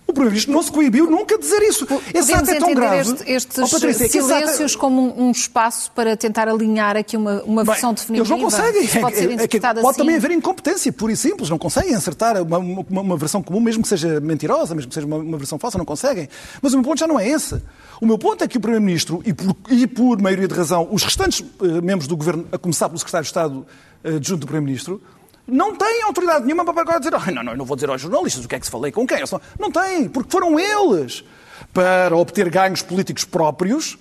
O 0.07 0.13
Primeiro-Ministro 0.13 0.53
não 0.53 0.63
se 0.63 0.71
coibiu 0.71 1.11
nunca 1.11 1.37
de 1.39 1.43
dizer 1.43 1.63
isso. 1.63 1.87
Esse 2.13 2.33
ato 2.35 2.51
é 2.51 2.59
tão 2.59 2.75
grave. 2.75 3.01
Este, 3.01 3.31
estes 3.31 3.59
oh, 3.59 3.69
Patrícia, 3.69 4.09
silêncios 4.09 4.73
ato... 4.73 4.79
como 4.79 5.01
um, 5.01 5.29
um, 5.29 5.31
espaço 5.31 5.91
para 5.93 6.15
tentar 6.15 6.47
alinhar 6.47 6.95
aqui 6.95 7.17
uma, 7.17 7.43
uma 7.43 7.65
versão 7.65 7.91
Bem, 7.91 7.95
definitiva? 7.95 8.35
Eles 8.35 8.43
não 8.43 8.51
conseguem. 8.51 8.87
Pode, 9.01 9.17
ser 9.17 9.31
é, 9.31 9.45
é, 9.45 9.61
pode 9.61 9.81
assim. 9.81 9.99
também 9.99 10.17
haver 10.17 10.31
incompetência, 10.31 10.93
pura 10.93 11.13
e 11.13 11.17
simples. 11.17 11.49
Não 11.49 11.57
conseguem 11.57 11.95
acertar 11.95 12.41
uma, 12.43 12.59
uma, 12.59 13.01
uma 13.01 13.17
versão 13.17 13.43
comum, 13.43 13.61
mesmo 13.61 13.83
que 13.83 13.89
seja 13.89 14.21
mentirosa, 14.21 14.75
mesmo 14.75 14.89
que 14.89 14.95
seja 14.95 15.07
uma, 15.07 15.17
uma, 15.17 15.39
versão 15.39 15.59
falsa, 15.59 15.79
não 15.79 15.87
conseguem. 15.87 16.29
Mas 16.61 16.75
o 16.75 16.77
meu 16.77 16.85
ponto 16.85 16.99
já 16.99 17.07
não 17.07 17.19
é 17.19 17.27
esse. 17.27 17.61
O 17.99 18.07
meu 18.07 18.19
ponto 18.19 18.45
é 18.45 18.49
que 18.49 18.59
o 18.59 18.61
Primeiro-Ministro, 18.61 19.23
e 19.25 19.33
por, 19.33 19.57
e 19.71 19.87
por 19.87 20.21
maioria 20.21 20.47
de 20.47 20.55
razão, 20.55 20.87
os 20.91 21.03
restantes 21.03 21.41
uh, 21.41 21.83
membros 21.83 22.07
do 22.07 22.17
Governo, 22.17 22.47
a 22.53 22.59
começar 22.59 22.89
pelo 22.89 22.99
Secretário 22.99 23.25
de 23.25 23.31
Estado 23.31 23.67
uh, 24.05 24.11
junto 24.21 24.41
do 24.41 24.47
Primeiro-Ministro, 24.47 25.01
não 25.47 25.75
têm 25.75 26.03
autoridade 26.03 26.45
nenhuma 26.45 26.65
para 26.65 26.81
agora 26.81 26.99
dizer 26.99 27.15
oh, 27.15 27.31
não, 27.31 27.43
não, 27.43 27.57
não 27.57 27.65
vou 27.65 27.77
dizer 27.77 27.91
aos 27.91 28.01
jornalistas 28.01 28.45
o 28.45 28.49
que 28.49 28.55
é 28.55 28.61
que 28.61 28.67
se 28.67 28.73
falei 28.73 28.91
com 28.91 29.07
quem. 29.07 29.19
Não 29.59 29.71
têm, 29.71 30.09
porque 30.09 30.31
foram 30.31 30.59
eles, 30.59 31.25
para 31.73 32.17
obter 32.17 32.49
ganhos 32.49 32.83
políticos 32.83 33.25
próprios, 33.25 33.99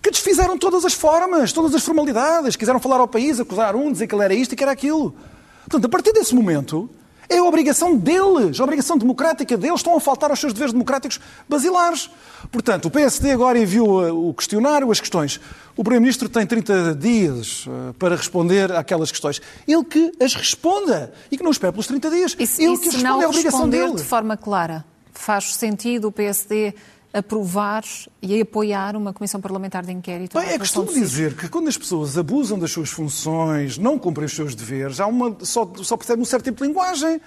que 0.00 0.10
desfizeram 0.10 0.58
todas 0.58 0.84
as 0.84 0.94
formas, 0.94 1.52
todas 1.52 1.74
as 1.74 1.82
formalidades, 1.82 2.56
quiseram 2.56 2.78
falar 2.78 3.00
ao 3.00 3.08
país, 3.08 3.40
acusar 3.40 3.74
um, 3.74 3.90
dizer 3.90 4.06
que 4.06 4.14
ele 4.14 4.24
era 4.24 4.34
isto 4.34 4.52
e 4.52 4.56
que 4.56 4.62
era 4.62 4.72
aquilo. 4.72 5.14
Portanto, 5.62 5.86
a 5.86 5.88
partir 5.88 6.12
desse 6.12 6.34
momento, 6.34 6.90
é 7.28 7.38
a 7.38 7.44
obrigação 7.44 7.96
deles, 7.96 8.60
a 8.60 8.64
obrigação 8.64 8.98
democrática 8.98 9.56
deles, 9.56 9.80
estão 9.80 9.96
a 9.96 10.00
faltar 10.00 10.30
aos 10.30 10.40
seus 10.40 10.52
deveres 10.52 10.72
democráticos 10.72 11.20
basilares. 11.48 12.10
Portanto, 12.50 12.86
o 12.86 12.90
PSD 12.90 13.32
agora 13.32 13.58
enviou 13.58 14.06
eh, 14.06 14.12
o 14.12 14.32
questionário, 14.34 14.90
as 14.90 15.00
questões. 15.00 15.40
O 15.76 15.82
Primeiro-Ministro 15.82 16.28
tem 16.28 16.46
30 16.46 16.94
dias 16.94 17.66
eh, 17.66 17.92
para 17.98 18.16
responder 18.16 18.72
àquelas 18.72 19.10
questões. 19.10 19.40
Ele 19.66 19.84
que 19.84 20.12
as 20.20 20.34
responda 20.34 21.12
e 21.30 21.36
que 21.36 21.42
não 21.42 21.50
espere 21.50 21.72
pelos 21.72 21.86
30 21.86 22.10
dias. 22.10 22.36
E, 22.38 22.42
Ele 22.62 22.74
e 22.74 22.78
que 22.78 22.84
responda, 22.86 23.08
não 23.08 23.22
é 23.22 23.24
a 23.24 23.28
obrigação 23.28 23.68
dele. 23.68 23.94
de 23.94 24.04
forma 24.04 24.36
clara, 24.36 24.84
faz 25.12 25.54
sentido 25.54 26.08
o 26.08 26.12
PSD 26.12 26.74
aprovar 27.14 27.84
e 28.20 28.40
apoiar 28.40 28.96
uma 28.96 29.12
comissão 29.12 29.40
parlamentar 29.40 29.86
de 29.86 29.92
inquérito? 29.92 30.36
Bem, 30.36 30.50
é 30.50 30.58
costume 30.58 30.92
dizer 30.92 31.36
que 31.36 31.48
quando 31.48 31.68
as 31.68 31.78
pessoas 31.78 32.18
abusam 32.18 32.58
das 32.58 32.72
suas 32.72 32.90
funções, 32.90 33.78
não 33.78 33.96
cumprem 33.96 34.26
os 34.26 34.34
seus 34.34 34.54
deveres, 34.54 34.98
há 34.98 35.06
uma, 35.06 35.36
só, 35.42 35.70
só 35.76 35.96
percebe 35.96 36.20
um 36.20 36.24
certo 36.24 36.44
tipo 36.44 36.60
de 36.60 36.66
linguagem. 36.68 37.20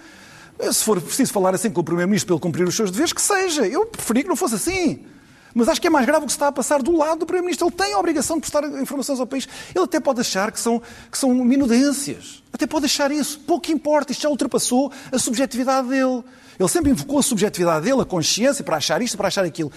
Se 0.72 0.84
for 0.84 1.00
preciso 1.00 1.32
falar 1.32 1.56
assim 1.56 1.70
com 1.70 1.80
o 1.80 1.84
Primeiro-Ministro 1.84 2.28
para 2.28 2.36
ele 2.36 2.42
cumprir 2.42 2.68
os 2.68 2.76
seus 2.76 2.92
deveres, 2.92 3.14
que 3.14 3.22
seja. 3.22 3.66
Eu 3.66 3.86
preferia 3.86 4.24
que 4.24 4.30
não 4.30 4.36
fosse 4.36 4.56
assim. 4.56 5.06
Mas 5.54 5.70
acho 5.70 5.80
que 5.80 5.88
é 5.88 5.90
mais 5.90 6.06
grave 6.06 6.24
o 6.24 6.26
que 6.26 6.32
se 6.32 6.36
está 6.36 6.48
a 6.48 6.52
passar 6.52 6.82
do 6.82 6.96
lado 6.96 7.20
do 7.20 7.26
Primeiro-Ministro. 7.26 7.68
Ele 7.68 7.76
tem 7.76 7.94
a 7.94 8.00
obrigação 8.00 8.38
de 8.38 8.42
prestar 8.42 8.64
informações 8.82 9.20
ao 9.20 9.26
país. 9.26 9.48
Ele 9.74 9.86
até 9.86 10.00
pode 10.00 10.20
achar 10.20 10.52
que 10.52 10.60
são, 10.60 10.82
que 11.12 11.18
são 11.18 11.34
minudências. 11.34 12.44
Até 12.52 12.68
pode 12.68 12.86
achar 12.86 13.12
isso. 13.12 13.40
Pouco 13.40 13.72
importa. 13.72 14.12
Isto 14.12 14.24
já 14.24 14.30
ultrapassou 14.30 14.92
a 15.12 15.18
subjetividade 15.18 15.88
dele. 15.88 16.24
Ele 16.60 16.70
sempre 16.70 16.92
invocou 16.92 17.20
a 17.20 17.24
subjetividade 17.24 17.86
dele, 17.86 18.02
a 18.02 18.06
consciência, 18.06 18.64
para 18.64 18.78
achar 18.78 19.02
isto, 19.02 19.16
para 19.16 19.28
achar 19.28 19.46
aquilo. 19.46 19.72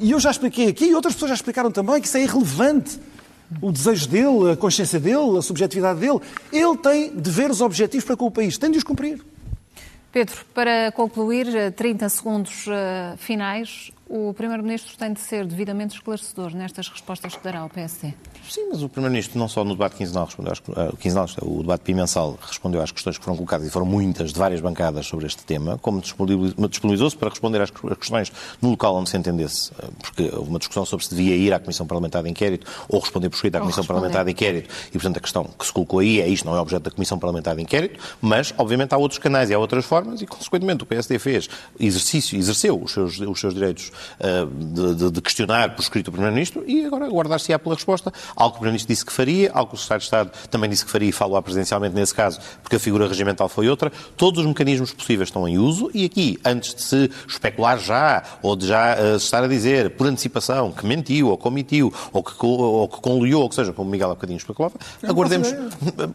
E 0.00 0.10
eu 0.10 0.18
já 0.18 0.30
expliquei 0.30 0.68
aqui, 0.68 0.86
e 0.86 0.94
outras 0.94 1.14
pessoas 1.14 1.30
já 1.30 1.34
explicaram 1.34 1.70
também, 1.70 2.00
que 2.00 2.08
isso 2.08 2.16
é 2.16 2.22
irrelevante. 2.22 2.98
O 3.62 3.70
desejo 3.70 4.08
dele, 4.08 4.52
a 4.52 4.56
consciência 4.56 4.98
dele, 4.98 5.38
a 5.38 5.42
subjetividade 5.42 6.00
dele. 6.00 6.18
Ele 6.52 6.76
tem 6.76 7.14
deveres 7.14 7.60
objetivos 7.60 8.04
para 8.04 8.16
com 8.16 8.26
o 8.26 8.30
país. 8.30 8.58
Tem 8.58 8.70
de 8.70 8.78
os 8.78 8.84
cumprir. 8.84 9.22
Pedro, 10.10 10.44
para 10.54 10.92
concluir, 10.92 11.72
30 11.72 12.08
segundos 12.08 12.66
uh, 12.66 13.16
finais, 13.16 13.90
o 14.16 14.32
Primeiro-Ministro 14.32 14.96
tem 14.96 15.12
de 15.12 15.18
ser 15.18 15.44
devidamente 15.44 15.96
esclarecedor 15.96 16.54
nestas 16.54 16.88
respostas 16.88 17.34
que 17.34 17.42
dará 17.42 17.58
ao 17.58 17.68
PSD. 17.68 18.14
Sim, 18.48 18.68
mas 18.70 18.80
o 18.80 18.88
Primeiro-Ministro 18.88 19.36
não 19.36 19.48
só 19.48 19.64
no 19.64 19.72
debate 19.72 19.96
quinzenal 19.96 20.26
respondeu 20.26 20.52
às, 20.52 20.60
uh, 20.60 20.96
quinzenal, 20.96 21.26
o 21.42 21.62
debate 21.62 21.82
bimensal 21.84 22.38
respondeu 22.40 22.80
às 22.80 22.92
questões 22.92 23.18
que 23.18 23.24
foram 23.24 23.36
colocadas 23.36 23.66
e 23.66 23.70
foram 23.70 23.86
muitas 23.86 24.32
de 24.32 24.38
várias 24.38 24.60
bancadas 24.60 25.04
sobre 25.06 25.26
este 25.26 25.42
tema, 25.44 25.78
como 25.78 26.00
disponibilizou-se 26.00 27.16
para 27.16 27.28
responder 27.28 27.60
às 27.60 27.70
questões 27.70 28.30
no 28.62 28.70
local 28.70 28.94
onde 28.94 29.10
se 29.10 29.16
entendesse, 29.16 29.72
eh, 29.82 29.88
porque 30.00 30.30
houve 30.32 30.48
uma 30.48 30.60
discussão 30.60 30.84
sobre 30.84 31.04
se 31.04 31.12
devia 31.12 31.34
ir 31.34 31.52
à 31.52 31.58
Comissão 31.58 31.84
Parlamentar 31.84 32.22
de 32.22 32.30
Inquérito 32.30 32.70
ou 32.88 33.00
responder 33.00 33.28
por 33.30 33.34
escrito 33.34 33.56
à 33.56 33.60
Comissão 33.60 33.84
Parlamentar 33.84 34.24
de 34.24 34.30
Inquérito 34.30 34.72
e, 34.90 34.92
portanto, 34.92 35.16
a 35.16 35.20
questão 35.20 35.44
que 35.58 35.66
se 35.66 35.72
colocou 35.72 35.98
aí 35.98 36.20
é 36.20 36.28
isto 36.28 36.44
não 36.44 36.54
é 36.54 36.60
objeto 36.60 36.84
da 36.84 36.90
Comissão 36.92 37.18
Parlamentar 37.18 37.56
de 37.56 37.62
Inquérito, 37.62 37.98
mas, 38.20 38.54
obviamente, 38.56 38.94
há 38.94 38.96
outros 38.96 39.18
canais 39.18 39.50
e 39.50 39.54
há 39.54 39.58
outras 39.58 39.84
formas 39.84 40.22
e, 40.22 40.26
consequentemente, 40.26 40.84
o 40.84 40.86
PSD 40.86 41.18
fez 41.18 41.48
exercício, 41.80 42.38
exerceu 42.38 42.80
os 42.80 42.92
seus, 42.92 43.18
os 43.18 43.40
seus 43.40 43.54
direitos 43.54 43.90
de, 44.58 44.94
de, 44.94 45.10
de 45.10 45.20
questionar 45.20 45.74
por 45.74 45.82
escrito 45.82 46.08
o 46.08 46.12
Primeiro-Ministro 46.12 46.64
e 46.66 46.84
agora 46.84 47.06
aguardar-se-á 47.06 47.58
pela 47.58 47.74
resposta. 47.74 48.12
Algo 48.36 48.52
que 48.52 48.56
o 48.56 48.60
Primeiro-Ministro 48.60 48.92
disse 48.92 49.04
que 49.04 49.12
faria, 49.12 49.50
algo 49.52 49.70
que 49.70 49.76
o 49.76 49.78
Secretário 49.78 50.00
de 50.00 50.04
Estado 50.04 50.30
também 50.50 50.70
disse 50.70 50.84
que 50.84 50.90
faria 50.90 51.08
e 51.08 51.12
falou 51.12 51.40
presidencialmente 51.42 51.94
nesse 51.94 52.14
caso, 52.14 52.40
porque 52.62 52.76
a 52.76 52.80
figura 52.80 53.06
regimental 53.08 53.48
foi 53.48 53.68
outra. 53.68 53.92
Todos 54.16 54.40
os 54.40 54.46
mecanismos 54.46 54.92
possíveis 54.92 55.28
estão 55.28 55.46
em 55.48 55.58
uso 55.58 55.90
e 55.94 56.04
aqui, 56.04 56.38
antes 56.44 56.74
de 56.74 56.82
se 56.82 57.10
especular 57.28 57.78
já, 57.78 58.22
ou 58.42 58.56
de 58.56 58.66
já 58.66 58.96
uh, 58.96 59.16
estar 59.16 59.42
a 59.42 59.48
dizer 59.48 59.90
por 59.90 60.06
antecipação 60.06 60.72
que 60.72 60.86
mentiu, 60.86 61.28
ou 61.28 61.38
comitiu, 61.38 61.92
ou 62.12 62.22
que, 62.22 62.32
ou 62.44 62.88
que 62.88 63.00
conluiu, 63.00 63.40
ou 63.40 63.48
que 63.48 63.54
seja, 63.54 63.72
como 63.72 63.88
o 63.88 63.90
Miguel 63.90 64.10
há 64.10 64.14
bocadinho 64.14 64.36
especulava, 64.36 64.74
não 65.02 65.10
aguardemos. 65.10 65.54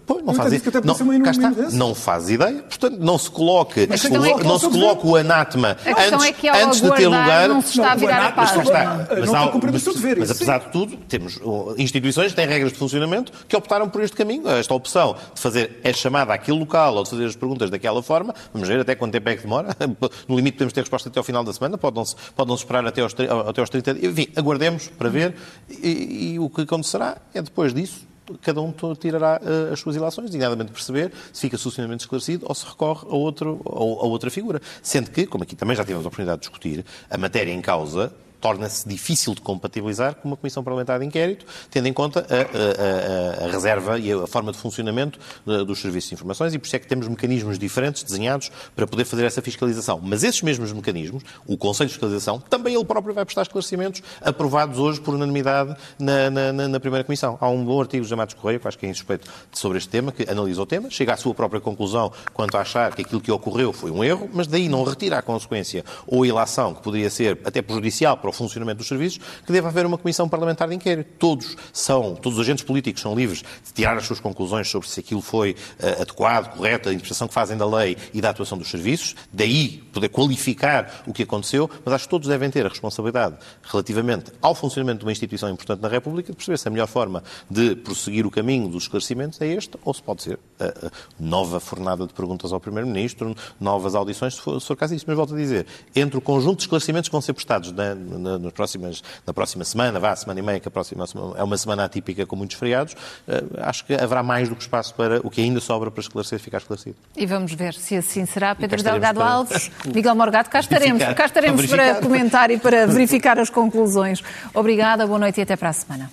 Pois, 0.05 0.23
não 0.23 0.33
faz 0.33 0.53
ideia. 0.53 0.81
Não, 0.83 1.21
cá 1.21 1.31
está, 1.31 1.51
não 1.71 1.95
faz 1.95 2.29
ideia. 2.29 2.63
Portanto, 2.63 2.97
não 2.99 3.17
se 3.17 3.29
coloque, 3.29 3.81
o, 3.81 3.83
é 3.83 4.43
não 4.43 4.59
se 4.59 4.69
coloque 4.69 5.07
o 5.07 5.15
anátema 5.15 5.77
antes, 5.85 6.43
é 6.43 6.63
antes 6.63 6.81
de 6.81 6.91
ter 6.91 7.07
lugar. 7.07 7.49
Não 7.49 7.61
se 7.61 7.78
está 7.81 7.91
a 7.91 7.95
virar 7.95 8.25
a 8.27 8.31
página. 8.31 8.63
Mas, 9.09 9.31
não, 9.31 9.59
mas, 9.61 9.85
mas, 9.85 10.17
mas 10.17 10.31
apesar 10.31 10.59
de 10.59 10.71
tudo, 10.71 10.97
temos 11.07 11.39
instituições 11.77 12.31
que 12.31 12.35
têm 12.35 12.47
regras 12.47 12.71
de 12.71 12.77
funcionamento 12.77 13.31
que 13.47 13.55
optaram 13.55 13.89
por 13.89 14.01
este 14.01 14.15
caminho. 14.15 14.47
Esta 14.49 14.73
opção 14.73 15.15
de 15.33 15.39
fazer 15.41 15.79
é 15.83 15.93
chamada 15.93 16.33
àquele 16.33 16.59
local 16.59 16.95
ou 16.95 17.03
de 17.03 17.09
fazer 17.09 17.25
as 17.25 17.35
perguntas 17.35 17.69
daquela 17.69 18.01
forma, 18.01 18.33
vamos 18.53 18.67
ver 18.67 18.79
até 18.79 18.95
quanto 18.95 19.13
tempo 19.13 19.29
é 19.29 19.35
que 19.35 19.43
demora. 19.43 19.69
No 20.27 20.35
limite 20.35 20.55
podemos 20.55 20.73
ter 20.73 20.81
resposta 20.81 21.09
até 21.09 21.19
ao 21.19 21.23
final 21.23 21.43
da 21.43 21.53
semana, 21.53 21.77
pode 21.77 21.95
não-se 21.95 22.15
pode 22.35 22.47
não 22.47 22.55
esperar 22.55 22.85
até 22.85 23.01
aos, 23.01 23.13
até 23.13 23.61
aos 23.61 23.69
30 23.69 23.93
dias. 23.95 24.11
Enfim, 24.11 24.27
aguardemos 24.35 24.87
para 24.87 25.09
ver 25.09 25.35
e, 25.69 26.33
e 26.33 26.39
o 26.39 26.49
que 26.49 26.61
acontecerá 26.61 27.17
é 27.33 27.41
depois 27.41 27.73
disso 27.73 28.07
cada 28.41 28.61
um 28.61 28.73
tirará 28.99 29.39
uh, 29.41 29.73
as 29.73 29.79
suas 29.79 29.95
ilações, 29.95 30.27
designadamente 30.27 30.71
perceber 30.71 31.11
se 31.33 31.41
fica 31.41 31.57
suficientemente 31.57 32.03
esclarecido 32.03 32.45
ou 32.47 32.55
se 32.55 32.65
recorre 32.65 33.07
a, 33.09 33.15
outro, 33.15 33.61
a, 33.65 33.71
a 33.71 34.07
outra 34.07 34.29
figura. 34.29 34.61
Sendo 34.81 35.11
que, 35.11 35.25
como 35.25 35.43
aqui 35.43 35.55
também 35.55 35.75
já 35.75 35.83
tivemos 35.83 36.05
a 36.05 36.07
oportunidade 36.07 36.41
de 36.41 36.47
discutir, 36.47 36.85
a 37.09 37.17
matéria 37.17 37.51
em 37.51 37.61
causa 37.61 38.13
torna-se 38.39 38.87
difícil 38.87 39.33
de 39.35 39.41
compatibilizar 39.41 40.15
com 40.15 40.27
uma 40.29 40.37
Comissão 40.37 40.63
Parlamentar 40.63 40.99
de 40.99 41.05
Inquérito, 41.05 41.45
tendo 41.69 41.87
em 41.87 41.93
conta 41.93 42.25
a, 42.29 43.43
a, 43.43 43.43
a, 43.43 43.47
a 43.47 43.51
reserva 43.51 43.99
e 43.99 44.11
a 44.11 44.27
forma 44.27 44.51
de 44.51 44.57
funcionamento 44.57 45.19
eh, 45.47 45.63
dos 45.63 45.79
serviços 45.79 46.09
de 46.09 46.15
informações, 46.15 46.53
e 46.53 46.59
por 46.59 46.65
isso 46.65 46.75
é 46.75 46.79
que 46.79 46.87
temos 46.87 47.07
mecanismos 47.07 47.59
diferentes 47.59 48.03
desenhados 48.03 48.51
para 48.75 48.87
poder 48.87 49.05
fazer 49.05 49.25
essa 49.25 49.41
fiscalização. 49.41 49.99
Mas 50.01 50.23
esses 50.23 50.41
mesmos 50.41 50.71
mecanismos, 50.71 51.23
o 51.45 51.57
Conselho 51.57 51.87
de 51.87 51.93
Fiscalização, 51.93 52.39
também 52.39 52.75
ele 52.75 52.85
próprio 52.85 53.13
vai 53.13 53.25
prestar 53.25 53.43
esclarecimentos 53.43 54.01
aprovados 54.21 54.79
hoje 54.79 55.01
por 55.01 55.13
unanimidade 55.13 55.75
na, 55.97 56.29
na, 56.29 56.67
na 56.67 56.79
Primeira 56.79 57.03
Comissão. 57.03 57.37
Há 57.41 57.49
um 57.49 57.63
bom 57.63 57.81
artigo 57.81 58.05
de 58.05 58.15
Matos 58.15 58.35
Correia, 58.35 58.59
que 58.59 58.67
acho 58.67 58.77
que 58.77 58.85
é 58.85 58.89
insuspeito 58.89 59.29
sobre 59.51 59.77
este 59.77 59.89
tema, 59.89 60.11
que 60.11 60.29
analisa 60.29 60.61
o 60.61 60.65
tema, 60.65 60.89
chega 60.89 61.13
à 61.13 61.17
sua 61.17 61.33
própria 61.33 61.61
conclusão 61.61 62.11
quanto 62.33 62.55
a 62.57 62.61
achar 62.61 62.93
que 62.95 63.01
aquilo 63.01 63.21
que 63.21 63.31
ocorreu 63.31 63.73
foi 63.73 63.91
um 63.91 64.03
erro, 64.03 64.29
mas 64.33 64.47
daí 64.47 64.69
não 64.69 64.83
retira 64.83 65.17
a 65.17 65.21
consequência 65.21 65.83
ou 66.07 66.25
ilação, 66.25 66.73
que 66.73 66.81
poderia 66.81 67.09
ser 67.09 67.39
até 67.43 67.61
prejudicial 67.61 68.17
para 68.17 68.28
para 68.29 68.35
o 68.35 68.37
funcionamento 68.37 68.77
dos 68.77 68.87
serviços, 68.87 69.19
que 69.45 69.51
deve 69.51 69.67
haver 69.67 69.85
uma 69.85 69.97
comissão 69.97 70.29
parlamentar 70.29 70.67
de 70.67 70.75
inquérito. 70.75 71.09
Todos 71.17 71.57
são, 71.73 72.15
todos 72.15 72.37
os 72.37 72.45
agentes 72.45 72.63
políticos 72.63 73.01
são 73.01 73.15
livres 73.15 73.39
de 73.39 73.73
tirar 73.73 73.97
as 73.97 74.05
suas 74.05 74.19
conclusões 74.19 74.69
sobre 74.69 74.87
se 74.87 74.99
aquilo 74.99 75.21
foi 75.21 75.51
uh, 75.51 76.01
adequado, 76.01 76.55
correto, 76.55 76.89
a 76.89 76.93
interpretação 76.93 77.27
que 77.27 77.33
fazem 77.33 77.57
da 77.57 77.65
lei 77.65 77.97
e 78.13 78.21
da 78.21 78.29
atuação 78.29 78.57
dos 78.57 78.69
serviços, 78.69 79.15
daí 79.33 79.83
poder 79.91 80.09
qualificar 80.09 81.03
o 81.07 81.13
que 81.13 81.23
aconteceu, 81.23 81.69
mas 81.83 81.93
acho 81.93 82.03
que 82.05 82.09
todos 82.09 82.27
devem 82.27 82.49
ter 82.49 82.65
a 82.65 82.69
responsabilidade 82.69 83.37
relativamente 83.63 84.31
ao 84.41 84.53
funcionamento 84.53 84.99
de 84.99 85.05
uma 85.05 85.11
instituição 85.11 85.49
importante 85.49 85.81
na 85.81 85.87
República 85.87 86.31
de 86.31 86.35
perceber 86.35 86.57
se 86.57 86.67
a 86.67 86.71
melhor 86.71 86.87
forma 86.87 87.23
de 87.49 87.75
prosseguir 87.75 88.25
o 88.25 88.31
caminho 88.31 88.67
dos 88.67 88.83
esclarecimentos 88.83 89.41
é 89.41 89.47
este 89.47 89.77
ou 89.83 89.93
se 89.93 90.01
pode 90.01 90.23
ser 90.23 90.39
a, 90.59 90.65
a 90.65 90.91
nova 91.19 91.59
fornada 91.59 92.05
de 92.05 92.13
perguntas 92.13 92.53
ao 92.53 92.59
Primeiro-Ministro, 92.59 93.35
novas 93.59 93.95
audições, 93.95 94.35
se 94.35 94.41
for, 94.41 94.59
se 94.59 94.67
for 94.67 94.75
caso 94.75 94.93
disso. 94.93 95.05
Mas 95.07 95.15
volto 95.15 95.33
a 95.33 95.37
dizer, 95.37 95.65
entre 95.95 96.17
o 96.17 96.21
conjunto 96.21 96.57
de 96.57 96.63
esclarecimentos 96.63 97.09
que 97.09 97.13
vão 97.13 97.21
ser 97.21 97.33
prestados 97.33 97.71
na, 97.71 97.95
na, 98.19 98.37
nas 98.37 98.53
próximas, 98.53 99.03
na 99.25 99.33
próxima 99.33 99.63
semana, 99.63 99.99
vá, 99.99 100.15
semana 100.15 100.39
e 100.39 100.43
meia, 100.43 100.59
que 100.59 100.67
a 100.67 100.71
próxima 100.71 101.05
é 101.37 101.43
uma 101.43 101.57
semana 101.57 101.85
atípica 101.85 102.25
com 102.25 102.35
muitos 102.35 102.57
feriados, 102.57 102.95
eh, 103.27 103.43
acho 103.59 103.85
que 103.85 103.93
haverá 103.93 104.21
mais 104.21 104.49
do 104.49 104.55
que 104.55 104.61
espaço 104.61 104.93
para 104.93 105.19
o 105.23 105.29
que 105.29 105.41
ainda 105.41 105.59
sobra 105.59 105.89
para 105.89 106.01
esclarecer 106.01 106.39
ficar 106.39 106.57
esclarecido. 106.57 106.95
E 107.15 107.25
vamos 107.25 107.53
ver 107.53 107.73
se 107.73 107.95
assim 107.95 108.25
será. 108.25 108.53
Pedro 108.55 108.83
Delgado 108.83 109.19
para... 109.19 109.29
Alves, 109.29 109.71
Miguel 109.93 110.15
Morgado, 110.15 110.49
cá 110.49 110.59
estaremos, 110.59 111.03
cá 111.03 111.25
estaremos 111.25 111.65
para, 111.65 111.95
para 111.95 112.01
comentar 112.01 112.51
e 112.51 112.57
para 112.57 112.85
verificar 112.87 113.39
as 113.39 113.49
conclusões. 113.49 114.21
Obrigada, 114.53 115.05
boa 115.07 115.19
noite 115.19 115.39
e 115.39 115.43
até 115.43 115.55
para 115.55 115.69
a 115.69 115.73
semana. 115.73 116.11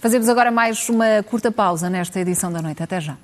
Fazemos 0.00 0.28
agora 0.28 0.50
mais 0.50 0.88
uma 0.88 1.22
curta 1.22 1.50
pausa 1.50 1.88
nesta 1.88 2.20
edição 2.20 2.52
da 2.52 2.60
noite. 2.60 2.82
Até 2.82 3.00
já. 3.00 3.16